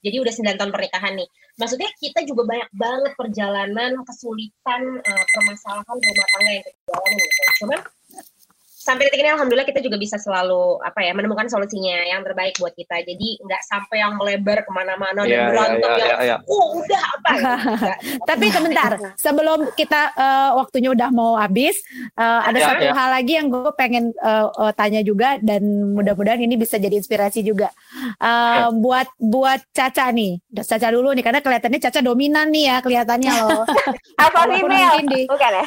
jadi 0.00 0.16
udah 0.24 0.32
9 0.32 0.56
tahun 0.56 0.72
pernikahan 0.72 1.12
nih 1.20 1.28
maksudnya 1.60 1.92
kita 2.00 2.24
juga 2.24 2.48
banyak 2.48 2.70
banget 2.72 3.12
perjalanan 3.20 3.92
kesulitan 4.08 4.82
eh, 4.96 5.24
permasalahan 5.36 5.96
rumah 6.00 6.26
tangga 6.32 6.50
yang 6.56 6.64
kita 6.64 6.80
jalani 6.88 7.20
gitu 7.20 7.42
cuman 7.60 7.80
sampai 8.80 9.06
detik 9.06 9.20
ini 9.20 9.28
alhamdulillah 9.28 9.68
kita 9.68 9.84
juga 9.84 10.00
bisa 10.00 10.16
selalu 10.16 10.80
apa 10.80 11.04
ya 11.04 11.12
menemukan 11.12 11.44
solusinya 11.46 12.00
yang 12.00 12.24
terbaik 12.24 12.56
buat 12.56 12.72
kita 12.72 13.04
jadi 13.04 13.28
nggak 13.44 13.62
sampai 13.68 14.00
yang 14.00 14.16
melebar 14.16 14.64
ke 14.64 14.70
mana-mana 14.72 15.20
dan 15.20 15.28
Iya, 15.28 15.36
iya, 15.36 15.48
berantem 15.52 15.90
iya, 15.92 16.00
yang 16.00 16.08
iya, 16.08 16.16
iya. 16.24 16.36
oh 16.48 16.66
udah 16.80 17.02
apa 17.04 17.28
gitu. 17.36 18.24
Tapi 18.24 18.46
sebentar, 18.48 18.90
sebelum 19.20 19.60
kita 19.76 20.00
eh, 20.16 20.50
waktunya 20.56 20.90
udah 20.90 21.08
mau 21.12 21.36
habis, 21.36 21.76
eh, 22.16 22.40
ada 22.40 22.56
Ya, 22.56 22.66
satu 22.72 22.84
ya. 22.88 22.92
hal 22.96 23.08
lagi 23.12 23.32
yang 23.36 23.52
gue 23.52 23.68
pengen 23.76 24.16
eh, 24.16 24.46
eh, 24.48 24.72
tanya 24.72 25.00
juga 25.04 25.36
dan 25.40 25.60
mudah-mudahan 25.92 26.40
ini 26.40 26.56
bisa 26.56 26.80
jadi 26.80 26.96
inspirasi 26.96 27.44
juga. 27.44 27.68
Eh, 28.16 28.38
Ya. 28.50 28.72
Buat 28.72 29.08
buat 29.20 29.60
Caca 29.70 30.08
nih, 30.08 30.40
Caca 30.56 30.88
dulu 30.88 31.12
nih 31.12 31.20
karena 31.20 31.40
kelihatannya 31.40 31.80
Caca 31.80 32.00
dominan 32.00 32.48
nih 32.48 32.64
ya 32.66 32.76
kelihatannya 32.80 33.32
loh. 33.44 33.62
Alpha 34.22 34.48
Walaupun 34.48 34.70
female. 34.72 35.26
Bukan 35.28 35.52
ya? 35.52 35.64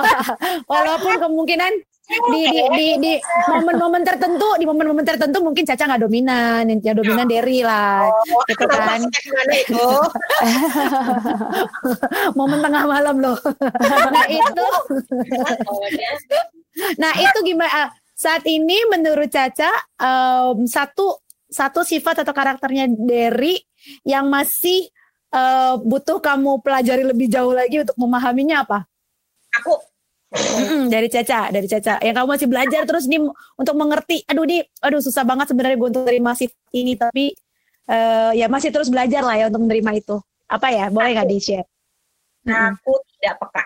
Walaupun 0.70 1.14
kemungkinan 1.18 1.72
di 2.06 2.42
di 2.46 2.62
di 2.70 2.86
di 3.02 3.12
momen-momen 3.50 4.02
tertentu 4.06 4.46
di 4.54 4.64
momen-momen 4.64 5.02
tertentu 5.02 5.42
mungkin 5.42 5.66
Caca 5.66 5.90
nggak 5.90 6.02
dominan, 6.06 6.62
yang 6.70 6.94
dominan 6.94 7.26
Derry 7.26 7.66
lah, 7.66 8.06
gitu 8.46 8.64
kan. 8.70 9.02
Itu 9.50 9.90
Momen 12.38 12.62
tengah 12.62 12.84
malam 12.86 13.18
loh. 13.18 13.38
nah 14.14 14.26
itu, 14.30 14.68
nah 17.02 17.12
itu 17.18 17.38
gimana? 17.42 17.90
Saat 18.16 18.46
ini 18.46 18.86
menurut 18.88 19.28
Caca 19.28 19.70
em, 19.98 20.64
satu 20.64 21.18
satu 21.50 21.82
sifat 21.82 22.22
atau 22.22 22.32
karakternya 22.32 22.86
Derry 22.86 23.58
yang 24.06 24.30
masih 24.30 24.86
eh, 25.34 25.74
butuh 25.82 26.22
kamu 26.22 26.62
pelajari 26.62 27.02
lebih 27.02 27.26
jauh 27.26 27.50
lagi 27.52 27.82
untuk 27.82 27.98
memahaminya 27.98 28.62
apa? 28.62 28.86
aku 29.56 29.72
Mm-mm, 30.26 30.90
dari 30.90 31.06
Caca, 31.06 31.54
dari 31.54 31.70
Caca. 31.70 32.02
Yang 32.02 32.14
kamu 32.18 32.28
masih 32.34 32.48
belajar 32.50 32.82
terus 32.82 33.06
nih 33.06 33.22
untuk 33.54 33.74
mengerti. 33.78 34.26
Aduh 34.26 34.42
nih, 34.42 34.66
aduh 34.82 34.98
susah 34.98 35.22
banget 35.22 35.54
sebenarnya 35.54 35.78
gue 35.78 35.88
untuk 35.88 36.02
menerima 36.02 36.30
sifat 36.34 36.58
ini, 36.74 36.92
tapi 36.98 37.24
eh, 37.86 38.30
ya 38.34 38.46
masih 38.50 38.74
terus 38.74 38.90
belajar 38.90 39.22
lah 39.22 39.38
ya 39.38 39.44
untuk 39.46 39.62
menerima 39.70 39.90
itu. 40.02 40.16
Apa 40.50 40.66
ya? 40.74 40.90
Boleh 40.90 41.14
nggak 41.14 41.28
di 41.30 41.38
share? 41.38 41.66
aku 42.46 42.94
tidak 43.18 43.42
peka 43.42 43.64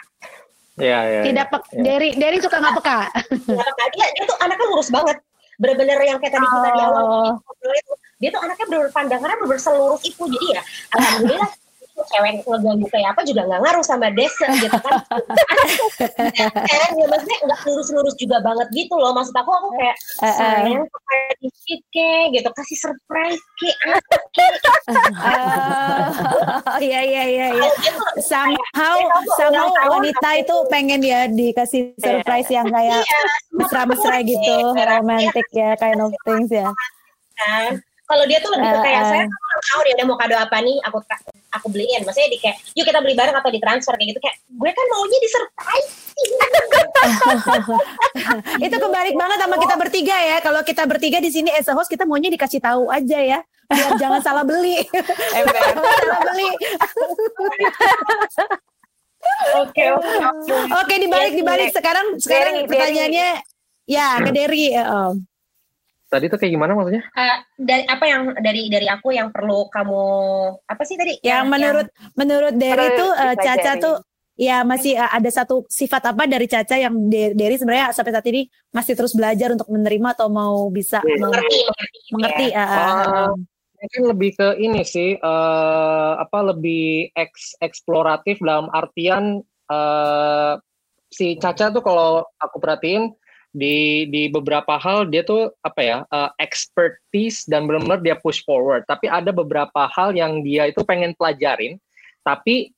Ya, 0.80 1.04
ya. 1.04 1.20
Tidak 1.20 1.46
ya. 1.48 1.52
peka. 1.52 1.68
ya. 1.76 1.82
Dari 1.84 2.08
dari 2.16 2.36
suka 2.40 2.56
nggak 2.56 2.74
peka. 2.80 2.98
tidak 3.28 3.64
peka 3.68 3.84
dia 3.92 4.06
dia 4.16 4.24
tuh 4.24 4.36
anaknya 4.40 4.66
lurus 4.72 4.88
banget 4.88 5.16
bener-bener 5.60 6.00
yang 6.00 6.16
kayak 6.16 6.32
tadi 6.32 6.46
kita 6.48 6.68
di 6.72 6.80
awal 6.80 7.04
Oh. 7.04 7.32
ngobrol 7.36 7.76
itu 7.76 7.92
dia 8.16 8.28
tuh 8.32 8.40
anaknya 8.40 8.64
bener-bener 8.64 8.92
pandangannya 8.96 9.36
bener-bener 9.36 9.60
selurus 9.60 10.00
itu 10.08 10.22
jadi 10.24 10.46
ya 10.56 10.62
alhamdulillah 10.96 11.50
cewek 12.08 12.32
ngeganggu 12.42 12.86
kayak 12.88 13.08
apa 13.12 13.20
juga 13.22 13.42
nggak 13.44 13.60
ngaruh 13.60 13.84
sama 13.84 14.08
desa 14.10 14.46
gitu 14.56 14.76
kan. 14.80 14.92
Kan 16.70 16.90
ya 16.96 17.06
maksudnya 17.06 17.38
nggak 17.44 17.60
lurus-lurus 17.66 18.14
juga 18.16 18.40
banget 18.40 18.68
gitu 18.72 18.94
loh. 18.96 19.12
Maksud 19.12 19.34
aku 19.34 19.50
aku 19.50 19.68
kayak 19.76 19.96
Eh, 20.20 20.26
eh. 20.26 20.34
sayang 20.36 20.84
kayak 20.86 21.32
dikit 21.40 21.80
kek? 21.90 22.24
gitu. 22.32 22.48
Kasih 22.50 22.78
surprise 22.78 23.42
kek 23.56 23.76
apa 23.86 24.16
kek. 24.32 24.54
Oh, 25.30 26.78
iya 26.80 27.00
iya 27.04 27.22
iya 27.26 27.46
iya. 27.54 27.68
Dia 27.80 27.92
tuh 27.94 28.08
Somehow 28.20 28.96
Dia 29.00 29.34
somehow 29.38 29.68
wanita 29.90 30.28
itu 30.38 30.56
pengen 30.68 31.00
ya 31.00 31.26
dikasih 31.26 31.94
surprise 31.96 32.48
yang 32.48 32.68
kayak 32.68 33.02
iya, 33.02 33.20
mesra-mesra 33.52 34.18
gitu, 34.22 34.56
romantic 34.74 35.46
ya, 35.52 35.74
kind 35.76 36.00
of 36.00 36.12
things 36.24 36.50
ya. 36.50 36.70
kan. 37.36 37.80
Kalau 38.04 38.24
dia 38.26 38.42
tuh 38.42 38.50
lebih 38.50 38.66
ke 38.66 38.74
Eh, 38.74 38.82
kayak 38.82 39.02
saya 39.06 39.24
tahun 39.70 39.84
ya 39.86 39.94
udah 40.02 40.06
mau 40.10 40.18
kado 40.18 40.34
apa 40.34 40.58
nih? 40.60 40.76
Aku 40.90 40.98
aku 41.50 41.66
beliin 41.68 42.06
maksudnya 42.06 42.30
di 42.30 42.38
kayak 42.38 42.56
yuk 42.78 42.86
kita 42.86 43.02
beli 43.02 43.14
bareng 43.18 43.34
atau 43.34 43.50
ditransfer 43.50 43.94
kayak 43.98 44.14
gitu 44.14 44.20
kayak 44.22 44.36
gue 44.46 44.70
kan 44.70 44.86
maunya 44.90 45.18
di 45.18 45.28
surprise 45.28 45.90
Itu 48.60 48.76
kebalik 48.76 49.16
banget 49.16 49.38
sama 49.40 49.56
kita 49.56 49.72
bertiga 49.80 50.12
ya. 50.20 50.36
Kalau 50.44 50.60
kita 50.60 50.84
bertiga 50.84 51.16
di 51.16 51.32
sini 51.32 51.48
as 51.48 51.64
a 51.64 51.72
host 51.72 51.88
kita 51.88 52.04
maunya 52.04 52.28
dikasih 52.28 52.60
tahu 52.60 52.92
aja 52.92 53.16
ya. 53.16 53.38
Biar 53.70 53.96
jangan 53.96 54.20
salah 54.20 54.44
beli. 54.44 54.84
Salah 55.32 56.20
beli. 56.28 56.50
oke 59.56 59.84
oke 59.96 60.14
oke 60.20 60.52
Oke, 60.84 60.94
dibalik 60.98 61.32
dibalik 61.36 61.68
sekarang 61.72 62.18
sekarang 62.20 62.66
pertanyaannya 62.66 63.40
ya 63.88 64.18
ke 64.20 64.30
Derry. 64.34 64.76
ya. 64.76 65.14
Tadi 66.10 66.26
tuh 66.26 66.38
kayak 66.42 66.52
gimana 66.58 66.74
maksudnya? 66.74 67.06
Eh, 67.14 67.38
dari 67.54 67.86
apa 67.86 68.02
yang 68.02 68.34
dari 68.42 68.66
dari 68.66 68.90
aku 68.90 69.14
yang 69.14 69.30
perlu 69.30 69.70
kamu 69.70 70.02
apa 70.66 70.82
sih 70.82 70.98
tadi 70.98 71.22
Yang 71.22 71.44
menurut 71.46 71.86
menurut 72.18 72.54
Derry 72.58 72.88
Perlu 72.90 72.98
tuh 72.98 73.10
eh, 73.14 73.34
Caca 73.38 73.54
dipelajari. 73.54 73.84
tuh 73.86 73.96
ya 74.34 74.58
masih 74.66 74.98
eh, 74.98 75.10
ada 75.14 75.30
satu 75.30 75.62
sifat 75.70 76.02
apa 76.10 76.26
dari 76.26 76.50
Caca 76.50 76.74
yang 76.74 76.94
De- 77.06 77.38
Derry 77.38 77.54
sebenarnya 77.62 77.94
sampai 77.94 78.10
saat 78.10 78.26
ini 78.26 78.50
masih 78.74 78.98
terus 78.98 79.14
belajar 79.14 79.54
untuk 79.54 79.70
menerima 79.70 80.08
atau 80.18 80.26
mau 80.26 80.66
bisa 80.74 80.98
yang 81.06 81.22
mau 81.22 81.30
mengerti 81.30 81.58
mengerti 82.10 82.46
ya. 82.50 82.64
ah, 82.66 82.74
ah. 82.74 83.30
Mungkin 83.80 84.12
lebih 84.12 84.30
ke 84.36 84.48
ini 84.60 84.84
sih, 84.84 85.14
eh, 85.16 86.12
apa 86.18 86.38
lebih 86.42 87.14
eks 87.14 87.54
eksploratif 87.62 88.42
dalam 88.42 88.66
artian 88.74 89.40
eh, 89.70 90.54
si 91.06 91.38
Caca 91.38 91.70
tuh 91.70 91.86
kalau 91.86 92.26
aku 92.42 92.58
perhatiin 92.58 93.14
di 93.50 94.06
di 94.06 94.30
beberapa 94.30 94.78
hal 94.78 95.10
dia 95.10 95.26
tuh 95.26 95.50
apa 95.66 95.80
ya 95.82 95.98
eh, 96.06 96.30
expertise 96.38 97.42
dan 97.50 97.66
benar-benar 97.66 97.98
dia 98.02 98.16
push 98.18 98.46
forward. 98.46 98.86
Tapi 98.86 99.10
ada 99.10 99.34
beberapa 99.34 99.90
hal 99.90 100.14
yang 100.14 100.46
dia 100.46 100.70
itu 100.70 100.86
pengen 100.86 101.14
pelajarin, 101.18 101.76
tapi 102.22 102.70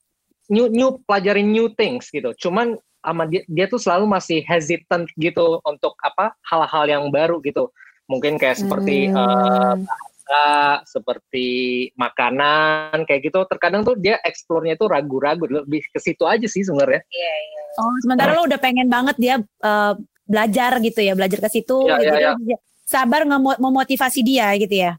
new 0.48 0.68
new 0.72 0.96
pelajarin 1.04 1.52
new 1.52 1.68
things 1.76 2.08
gitu. 2.08 2.32
Cuman 2.40 2.80
sama 3.02 3.26
dia, 3.26 3.42
dia 3.50 3.66
tuh 3.66 3.82
selalu 3.82 4.06
masih 4.08 4.40
hesitant 4.46 5.10
gitu 5.18 5.58
untuk 5.66 5.92
apa 6.00 6.32
hal-hal 6.46 6.84
yang 6.88 7.04
baru 7.12 7.42
gitu. 7.42 7.68
Mungkin 8.06 8.38
kayak 8.38 8.58
seperti 8.58 9.10
Hmm. 9.10 9.82
bahasa, 9.82 10.46
seperti 10.86 11.46
makanan 11.98 13.02
kayak 13.04 13.26
gitu. 13.26 13.42
Terkadang 13.50 13.82
tuh 13.82 13.98
dia 13.98 14.22
eksplornya 14.22 14.78
tuh 14.78 14.90
ragu-ragu, 14.90 15.44
lebih 15.50 15.82
ke 15.90 15.98
situ 15.98 16.22
aja 16.24 16.46
sih 16.46 16.62
sebenarnya. 16.62 17.02
Iya, 17.10 17.34
iya. 17.42 17.62
Oh, 17.82 17.94
sementara 18.04 18.36
lo 18.36 18.46
udah 18.46 18.60
pengen 18.60 18.86
banget 18.86 19.16
dia 19.18 19.34
eh, 19.42 19.94
belajar 20.32 20.80
gitu 20.80 21.00
ya, 21.04 21.12
belajar 21.12 21.38
ke 21.44 21.48
situ. 21.52 21.84
Iya, 21.84 21.96
gitu. 22.00 22.16
iya, 22.16 22.32
Dia 22.40 22.58
Sabar 22.82 23.24
memotivasi 23.60 24.20
dia 24.20 24.52
gitu 24.56 24.72
ya. 24.72 24.96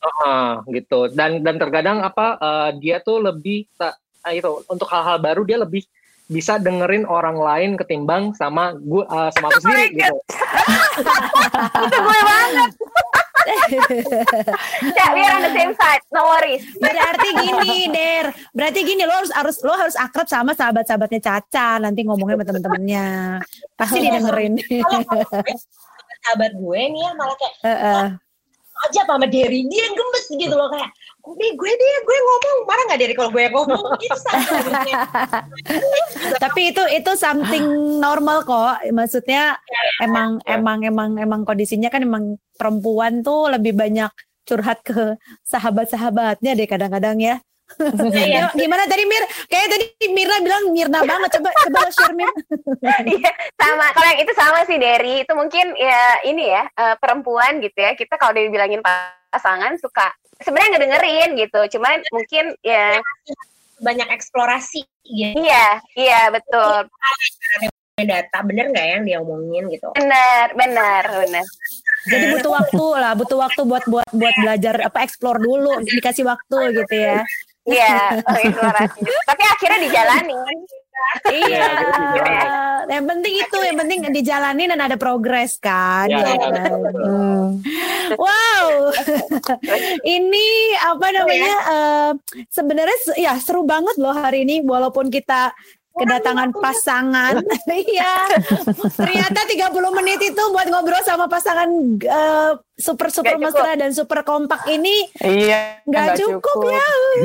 Ah, 0.00 0.60
gitu. 0.68 1.08
Dan 1.12 1.40
dan 1.40 1.56
terkadang 1.56 2.04
apa 2.04 2.36
eh, 2.36 2.70
dia 2.80 3.00
tuh 3.00 3.24
lebih 3.24 3.64
ah, 3.80 4.32
itu 4.32 4.64
untuk 4.68 4.88
hal-hal 4.88 5.16
baru 5.20 5.42
dia 5.44 5.60
lebih 5.60 5.84
bisa 6.24 6.56
dengerin 6.56 7.04
orang 7.04 7.36
lain 7.36 7.70
ketimbang 7.76 8.32
sama 8.32 8.72
gua 8.80 9.04
eh, 9.08 9.30
sama 9.36 9.52
aku 9.52 9.60
sendiri 9.60 9.84
gitu. 9.92 10.16
Itu 11.84 11.98
gue 12.00 12.20
banget. 12.24 12.70
Cak, 14.96 15.08
we 15.12 15.20
are 15.20 15.36
on 15.36 15.44
the 15.44 15.52
same 15.52 15.72
side. 15.76 16.02
No 16.10 16.24
worries. 16.28 16.64
Berarti 16.80 17.28
gini, 17.36 17.88
Der. 17.92 18.26
Berarti 18.56 18.80
gini, 18.82 19.02
lo 19.04 19.14
harus 19.14 19.32
harus 19.34 19.56
lo 19.60 19.74
harus 19.76 19.96
akrab 19.96 20.26
sama 20.26 20.56
sahabat-sahabatnya 20.56 21.20
Caca. 21.20 21.80
Nanti 21.80 22.02
ngomongnya 22.08 22.40
sama 22.40 22.46
temen-temennya. 22.48 23.06
Pasti 23.76 23.98
didengerin. 24.00 24.52
Kalau 24.60 25.00
sahabat 26.24 26.52
gue 26.56 26.80
nih 26.88 27.02
ya 27.04 27.12
malah 27.12 27.36
kayak 27.36 27.54
Heeh. 27.68 28.04
aja 28.88 28.98
apa 29.04 29.12
sama 29.16 29.26
Derry 29.28 29.60
dia 29.68 29.82
yang 29.86 29.94
gemes 29.94 30.26
gitu 30.32 30.54
loh 30.56 30.68
kayak 30.72 30.90
gue 31.24 31.48
gue 31.56 31.72
dia 31.72 31.96
gue 32.04 32.18
ngomong 32.20 32.56
marah 32.68 32.84
nggak 32.84 33.00
Derry 33.00 33.14
kalau 33.16 33.32
gue 33.32 33.48
ngomong 33.48 33.96
gitu. 33.96 34.12
Tapi 36.44 36.60
itu 36.68 36.82
itu 36.92 37.10
something 37.16 37.64
normal 37.96 38.44
kok. 38.44 38.84
Maksudnya 38.92 39.56
emang 40.04 40.44
emang 40.44 40.84
emang 40.84 41.10
emang 41.16 41.40
kondisinya 41.48 41.88
kan 41.88 42.04
emang 42.04 42.36
perempuan 42.60 43.24
tuh 43.24 43.48
lebih 43.48 43.72
banyak 43.72 44.12
curhat 44.44 44.84
ke 44.84 45.16
sahabat-sahabatnya 45.48 46.52
deh 46.52 46.68
kadang-kadang 46.68 47.16
ya. 47.16 47.40
Iya. 48.12 48.52
Gimana 48.52 48.84
tadi 48.84 49.08
Mir? 49.08 49.24
Kayak 49.48 49.68
tadi 49.72 49.86
Mirna 50.12 50.36
bilang 50.44 50.64
Mirna 50.70 51.00
banget. 51.02 51.40
Coba 51.40 51.50
coba 51.50 51.80
share 51.90 52.14
Mir. 52.14 52.30
Iya, 52.84 53.32
sama. 53.56 53.88
Kalau 53.96 54.06
yang 54.12 54.20
itu 54.20 54.32
sama 54.36 54.60
sih 54.68 54.76
Derry. 54.76 55.24
Itu 55.24 55.32
mungkin 55.32 55.72
ya 55.74 56.20
ini 56.28 56.52
ya 56.52 56.68
eh, 56.68 56.94
perempuan 57.00 57.64
gitu 57.64 57.80
ya. 57.80 57.96
Kita 57.96 58.20
kalau 58.20 58.36
dibilangin 58.36 58.84
pasangan 59.34 59.74
suka 59.82 60.14
sebenarnya 60.38 60.68
nggak 60.78 60.84
dengerin 60.86 61.30
gitu. 61.42 61.60
Cuman 61.78 61.98
mungkin 62.14 62.44
ya 62.62 63.02
banyak 63.82 64.08
eksplorasi 64.14 64.86
gitu 65.04 65.36
iya 65.36 65.82
iya 65.98 66.20
betul. 66.30 66.88
data 67.94 68.42
bener 68.42 68.74
nggak 68.74 68.86
yang 68.90 69.02
dia 69.06 69.18
omongin 69.22 69.70
gitu 69.70 69.86
benar 69.94 70.50
benar 70.58 71.02
benar 71.06 71.46
Jadi 72.04 72.36
butuh 72.36 72.52
waktu 72.52 72.84
lah, 73.00 73.12
butuh 73.16 73.38
waktu 73.40 73.60
buat 73.64 73.84
buat 73.88 74.08
buat 74.12 74.34
belajar 74.36 74.76
apa 74.84 75.08
explore 75.08 75.40
dulu, 75.40 75.80
dikasih 75.88 76.28
waktu 76.28 76.84
gitu 76.84 76.96
ya. 77.00 77.24
Iya, 77.64 78.20
eksplorasi. 78.20 79.00
Tapi 79.24 79.42
akhirnya 79.42 79.78
dijalani. 79.80 80.34
iya. 81.32 81.68
Yang 82.84 83.04
penting 83.08 83.34
itu, 83.40 83.58
yang 83.64 83.78
penting 83.80 83.98
dijalani 84.12 84.64
dan 84.68 84.80
ada 84.80 84.96
progres 85.00 85.56
kan. 85.56 86.04
Ya, 86.06 86.20
ya, 86.20 86.36
kan. 86.36 86.70
Hmm. 86.92 87.46
Wow, 88.20 88.92
ini 90.16 90.46
apa 90.76 91.06
namanya? 91.10 91.54
eh, 91.64 92.10
sebenarnya 92.52 92.98
se- 93.00 93.16
ya 93.16 93.32
seru 93.40 93.64
banget 93.64 93.96
loh 93.96 94.12
hari 94.12 94.44
ini, 94.44 94.60
walaupun 94.60 95.08
kita 95.08 95.56
kedatangan 95.96 96.50
pasangan. 96.52 97.34
Iya. 97.70 98.14
Ternyata 98.94 99.40
30 99.44 99.70
menit 99.94 100.20
itu 100.20 100.42
buat 100.48 100.66
ngobrol 100.66 101.00
sama 101.00 101.26
pasangan 101.26 101.68
eh, 101.96 102.52
super 102.74 103.08
super 103.08 103.34
mesra 103.36 103.74
dan 103.74 103.90
super 103.90 104.22
kompak 104.22 104.66
ini 104.68 105.06
Iya, 105.16 105.78
nggak 105.84 106.16
cukup, 106.16 106.58
ya. 106.66 106.86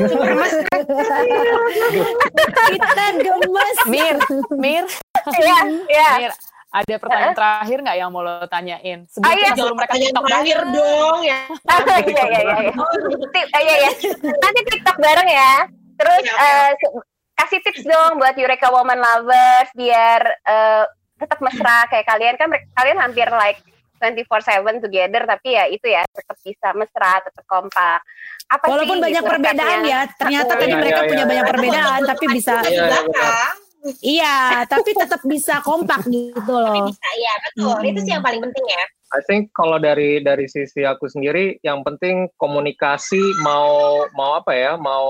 kita 2.70 3.04
gemes. 3.16 3.76
Mir, 3.86 4.16
Mir, 4.52 4.84
Iya, 5.32 5.58
iya. 5.86 6.08
Mir, 6.18 6.32
ada 6.70 6.94
pertanyaan 6.96 7.34
terakhir 7.34 7.78
nggak 7.80 7.96
yang 7.96 8.10
mau 8.10 8.22
lo 8.22 8.46
tanyain? 8.46 9.02
Sebelum 9.06 9.26
Ah, 9.26 9.34
iya. 9.34 9.50
suruh 9.52 9.74
mereka 9.74 9.94
TikTok 9.96 10.24
terakhir 10.24 10.58
dong 10.70 11.18
ya 11.20 11.40
Ah, 11.66 11.78
iya, 11.98 11.98
iya, 12.00 12.24
iya, 12.30 12.40
iya. 12.62 12.72
Iya, 13.58 13.74
iya. 13.76 13.90
Nanti 14.36 14.60
TikTok 14.68 14.96
bareng 14.96 15.28
ya. 15.28 15.52
Terus 15.96 16.22
eh, 16.24 16.70
se- 16.72 16.94
kasih 17.40 17.58
tips 17.64 17.84
dong 17.88 18.20
buat 18.20 18.36
Eureka 18.36 18.68
Woman 18.68 19.00
Lovers 19.00 19.70
biar 19.72 20.20
eh, 20.28 20.84
tetap 21.20 21.38
mesra 21.44 21.84
kayak 21.88 22.06
kalian 22.08 22.34
kan 22.40 22.48
kalian 22.76 22.98
hampir 23.00 23.28
like 23.32 23.60
24/7 24.00 24.80
together 24.80 25.28
tapi 25.28 25.52
ya 25.52 25.68
itu 25.68 25.84
ya 25.84 26.02
tetap 26.08 26.36
bisa 26.40 26.72
mesra, 26.72 27.20
tetap 27.20 27.44
kompak. 27.44 28.00
Apa 28.48 28.64
Walaupun 28.66 28.96
sih 28.98 29.04
banyak 29.04 29.22
gitu 29.22 29.30
perbedaan 29.30 29.80
ya, 29.84 30.00
ternyata 30.16 30.52
tadi 30.56 30.72
Iya, 30.72 30.80
mereka 30.80 31.00
iya, 31.04 31.08
punya 31.12 31.22
iya, 31.22 31.30
banyak 31.30 31.44
iya. 31.44 31.52
perbedaan, 31.52 32.00
tapi 32.08 32.24
bisa, 32.32 32.54
Di 32.64 32.72
Iya, 32.74 32.88
iya, 34.00 34.60
iya, 34.60 34.68
tapi 34.68 34.92
tetap 34.92 35.20
bisa 35.24 35.60
kompak 35.60 36.04
gitu 36.06 36.52
loh. 36.52 36.86
bisa 36.86 37.08
ya 37.16 37.34
betul 37.44 37.74
Hmm. 37.74 37.88
itu 37.88 37.98
sih 38.02 38.12
yang 38.12 38.20
paling 38.20 38.40
penting 38.40 38.66
ya 38.66 38.84
I 39.10 39.20
think 39.26 39.50
kalau 39.50 39.76
dari 39.76 40.22
dari 40.22 40.46
sisi 40.46 40.86
aku 40.86 41.10
sendiri 41.10 41.58
yang 41.60 41.82
penting 41.82 42.30
komunikasi 42.38 43.18
mau 43.42 44.06
mau 44.14 44.38
apa 44.38 44.54
ya 44.54 44.72
mau 44.76 45.08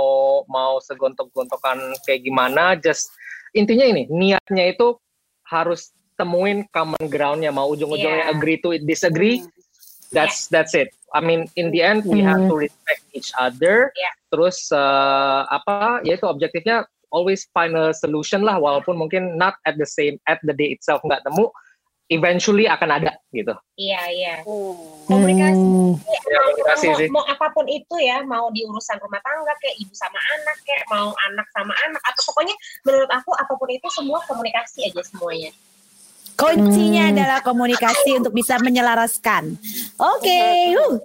mau 0.49 0.81
segontok-gontokan 0.81 1.77
kayak 2.05 2.25
gimana 2.25 2.81
just 2.81 3.13
intinya 3.53 3.85
ini 3.85 4.09
niatnya 4.09 4.73
itu 4.73 4.97
harus 5.45 5.91
temuin 6.17 6.65
common 6.71 7.05
groundnya 7.09 7.51
mau 7.51 7.69
ujung-ujungnya 7.69 8.29
Iya. 8.29 8.33
agree 8.33 8.57
to 8.57 8.73
disagree 8.81 9.45
that's 10.11 10.49
that's 10.49 10.73
it 10.73 10.89
I 11.11 11.21
mean 11.21 11.51
in 11.59 11.69
the 11.69 11.83
end 11.83 12.07
we 12.07 12.23
have 12.23 12.41
to 12.47 12.57
respect 12.57 13.03
each 13.13 13.35
other 13.37 13.93
Iya. 13.93 14.11
terus 14.31 14.71
eh, 14.71 15.41
apa 15.45 16.01
yaitu 16.07 16.25
objektifnya 16.25 16.89
always 17.11 17.47
find 17.55 17.75
a 17.77 17.95
solution 17.95 18.43
lah 18.43 18.59
walaupun 18.59 18.99
mungkin 18.99 19.39
not 19.39 19.55
at 19.67 19.77
the 19.77 19.87
same 19.87 20.19
at 20.31 20.39
the 20.47 20.55
day 20.55 20.75
itself 20.75 21.03
nggak 21.07 21.23
temu 21.27 21.51
eventually 22.11 22.67
akan 22.67 22.91
ada 22.91 23.15
gitu. 23.31 23.55
Iya 23.79 24.03
iya. 24.11 24.35
Hmm. 24.43 24.75
komunikasi. 25.07 25.63
Ya, 26.27 26.39
komunikasi 26.43 26.87
mau, 26.91 26.99
sih. 26.99 27.09
mau 27.15 27.25
apa 27.25 27.47
pun 27.55 27.67
itu 27.71 27.95
ya 28.03 28.27
mau 28.27 28.51
di 28.51 28.67
urusan 28.67 28.99
rumah 28.99 29.23
tangga 29.23 29.55
kayak 29.63 29.79
ibu 29.79 29.95
sama 29.95 30.19
anak 30.19 30.59
kayak 30.67 30.85
mau 30.91 31.15
anak 31.31 31.47
sama 31.55 31.75
anak 31.87 32.03
atau 32.03 32.23
pokoknya 32.27 32.55
menurut 32.83 33.11
aku 33.15 33.31
apa 33.39 33.53
pun 33.55 33.69
itu 33.71 33.87
semua 33.95 34.19
komunikasi 34.27 34.91
aja 34.91 35.03
semuanya 35.07 35.55
Kuncinya 36.41 37.05
Hmm. 37.05 37.13
adalah 37.13 37.39
komunikasi 37.41 38.17
untuk 38.17 38.33
bisa 38.33 38.57
menyelaraskan. 38.59 39.61
Oke, 39.95 40.41
huh. 40.73 40.97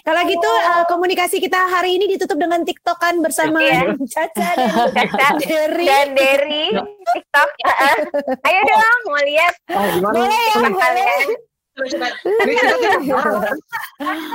kalau 0.00 0.22
gitu 0.24 0.46
uh, 0.46 0.86
komunikasi 0.86 1.36
kita 1.38 1.58
hari 1.58 1.98
ini 1.98 2.06
ditutup 2.08 2.38
dengan 2.38 2.62
tiktokan 2.62 3.18
bersama 3.18 3.58
Iya. 3.58 3.90
Caca 3.98 4.48
dan 4.94 5.08
Caca 5.10 5.36
Derry. 5.36 5.82
dan 5.84 6.06
dari 6.14 6.70
TikTok. 7.10 7.48
Heeh. 7.60 7.96
Ayo 8.40 8.60
dong, 8.62 9.00
mau 9.04 9.18
lihat 9.20 9.54
Oh? 9.68 9.82
Boleh 10.06 10.30
ya, 10.30 10.56
boleh. 10.62 10.78
kalian. 10.78 11.28
coba 11.74 11.86
coba 11.90 12.06
Ini 12.38 12.52
kita 12.54 12.74
kita 12.78 13.18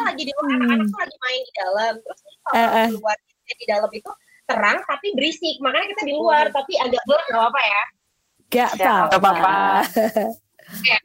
lagi 0.11 0.23
di 0.23 0.31
tuh 0.35 0.43
lagi 0.91 1.17
main 1.17 1.39
di 1.39 1.53
dalam 1.55 1.93
terus 1.95 2.19
kalau 2.43 2.67
di 2.67 2.93
luar 2.93 3.17
di 3.47 3.65
dalam 3.65 3.89
itu 3.89 4.11
terang 4.43 4.77
tapi 4.83 5.07
berisik 5.15 5.55
makanya 5.59 5.87
kita 5.89 6.03
di 6.03 6.13
luar 6.13 6.51
tapi 6.51 6.75
agak 6.75 6.99
blur 7.07 7.21
nggak 7.23 7.47
apa 7.47 7.61
ya 7.63 7.83
Gak 8.49 8.69
Ya, 8.75 9.05
Nggak 9.05 9.21
apa-apa. 9.21 9.55
apa-apa. 10.69 10.97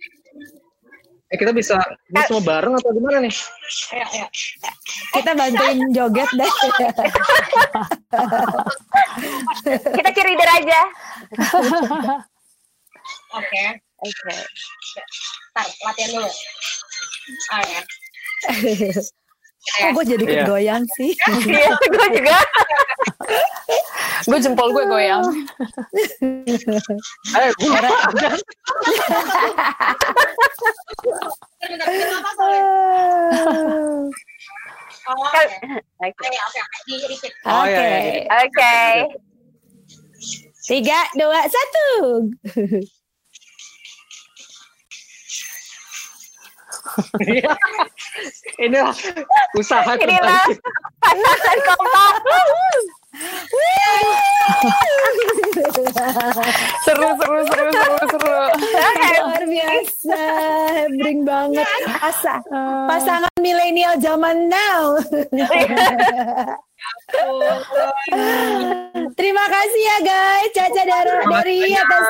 Eh, 1.33 1.37
kita 1.41 1.51
bisa 1.57 1.75
ini 2.13 2.21
semua 2.31 2.45
bareng 2.47 2.75
atau 2.79 2.95
gimana 2.95 3.19
nih? 3.25 3.35
ayo 3.97 4.07
ayo 4.13 4.27
Kita 5.19 5.31
bantuin 5.35 5.79
joget 5.91 6.31
deh. 6.37 6.53
Kita 9.99 10.09
cheerleader 10.15 10.51
aja. 10.63 10.81
oke 13.35 13.65
Oke. 14.05 14.35
Ntar, 15.55 15.67
latihan 15.87 16.11
dulu 16.19 16.31
oh 17.55 17.63
ya 17.65 17.81
Kok 19.65 19.91
gue 19.97 20.05
jadi 20.07 20.25
Iya. 20.25 20.45
kegoyang 20.45 20.85
sih? 20.95 21.11
Iya, 21.51 21.73
gue 21.81 22.07
juga. 22.15 22.39
gue 24.25 24.39
jempol 24.39 24.69
gue 24.71 24.85
goyang. 24.85 25.25
Eh, 27.35 27.51
bentar, 27.59 27.83
apa 31.89 32.31
boleh? 32.37 32.63
Oh, 35.05 35.21
oke. 35.21 35.43
Oke. 36.01 36.17
Oke, 36.17 36.41
oke. 36.41 36.61
Oke. 37.45 37.69
iya, 37.69 37.81
iya, 37.85 37.99
iya. 38.09 38.25
Oke. 38.41 38.77
Tiga, 40.65 41.01
dua, 41.13 41.41
satu. 41.45 41.89
Inilah 48.61 48.93
usaha 49.57 49.97
Inilah 49.97 50.45
terbaik. 50.45 50.61
pasangan 51.01 51.59
kompak. 51.65 52.15
Seru, 56.85 57.09
seru, 57.17 57.39
seru, 57.47 57.67
seru, 57.71 57.97
seru. 58.11 58.35
Luar 59.25 59.45
biasa, 59.47 60.21
bring 60.99 61.23
banget. 61.25 61.65
Asa, 62.03 62.43
pasangan 62.91 63.31
milenial 63.41 63.95
zaman 64.03 64.51
now. 64.51 64.99
Terima 69.45 69.61
kasih 69.61 69.83
ya 69.85 69.99
guys, 70.01 70.51
Caca 70.57 70.83
dari, 70.89 71.13
dari 71.29 71.77
atas 71.77 72.05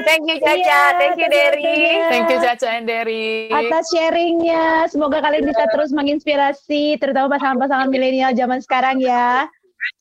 Thank 0.00 0.24
you 0.32 0.36
Caca, 0.40 0.56
Iya, 0.56 0.80
thank 0.96 1.20
you 1.20 1.28
Derry. 1.28 1.76
Thank 2.08 2.32
you 2.32 2.38
Caca 2.40 2.68
and 2.72 2.88
Derry. 2.88 3.52
atas 3.52 3.84
sharingnya. 3.92 4.88
Semoga 4.88 5.20
kalian 5.20 5.44
bisa 5.44 5.68
terus 5.68 5.92
menginspirasi, 5.92 6.96
terutama 7.04 7.36
pasangan-pasangan 7.36 7.92
milenial 7.92 8.32
zaman 8.32 8.64
sekarang 8.64 8.96
ya. 8.96 9.44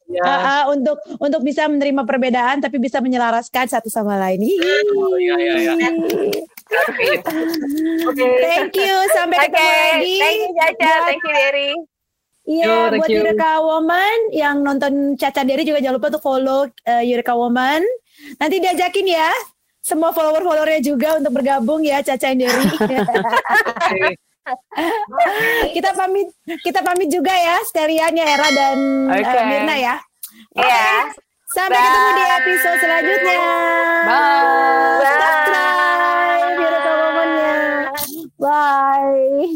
Ya. 0.07 0.23
Ah, 0.23 0.39
ah, 0.39 0.63
untuk 0.71 0.95
untuk 1.19 1.43
bisa 1.43 1.67
menerima 1.67 2.07
perbedaan 2.07 2.63
tapi 2.63 2.79
bisa 2.79 3.03
menyelaraskan 3.03 3.67
satu 3.67 3.91
sama 3.91 4.15
lain. 4.15 4.39
Ih. 4.39 4.55
iya, 5.19 5.35
iya, 5.35 5.53
iya. 5.67 5.89
Thank 8.39 8.71
you, 8.79 8.95
sampai 9.11 9.35
Oke, 9.35 9.51
ketemu 9.51 9.67
lagi. 9.67 10.15
thank 10.15 10.39
you 10.39 10.51
Caca, 10.55 10.93
thank 11.11 11.19
you 11.27 11.33
Derry. 11.35 11.71
Iya, 12.47 12.95
buat 12.95 13.11
you. 13.11 13.19
Yureka 13.19 13.59
Woman 13.59 14.31
yang 14.31 14.63
nonton 14.63 15.19
Caca 15.19 15.43
Diri 15.43 15.67
juga 15.67 15.83
jangan 15.83 15.99
lupa 15.99 16.15
tuh 16.15 16.23
follow 16.23 16.63
uh, 16.63 17.03
Yureka 17.03 17.35
Woman. 17.35 17.83
Nanti 18.39 18.63
diajakin 18.63 19.03
ya 19.03 19.35
semua 19.83 20.15
follower-followernya 20.15 20.79
juga 20.79 21.19
untuk 21.19 21.43
bergabung 21.43 21.83
ya 21.83 21.99
Caca 21.99 22.31
Diri. 22.31 22.47
kita 25.75 25.91
pamit 25.91 26.31
kita 26.63 26.79
pamit 26.79 27.11
juga 27.11 27.35
ya 27.35 27.59
Sterianya 27.67 28.23
Era 28.23 28.47
dan 28.47 28.77
eh, 29.11 29.19
okay. 29.19 29.43
uh, 29.43 29.47
Mirna 29.47 29.75
ya. 29.75 29.77
Iya. 29.77 29.95
Oke 30.55 30.63
Okay. 30.63 30.71
Yeah. 30.71 31.11
Sampai 31.47 31.79
Bye. 31.79 31.87
ketemu 31.87 32.11
di 32.11 32.27
episode 32.27 32.75
selanjutnya. 32.83 33.39
Bye. 33.39 34.99
Bye. 34.99 35.15
Subscribe 35.15 36.59
Yureka 36.59 36.91
Woman-nya. 36.99 37.87
Bye. 38.35 39.55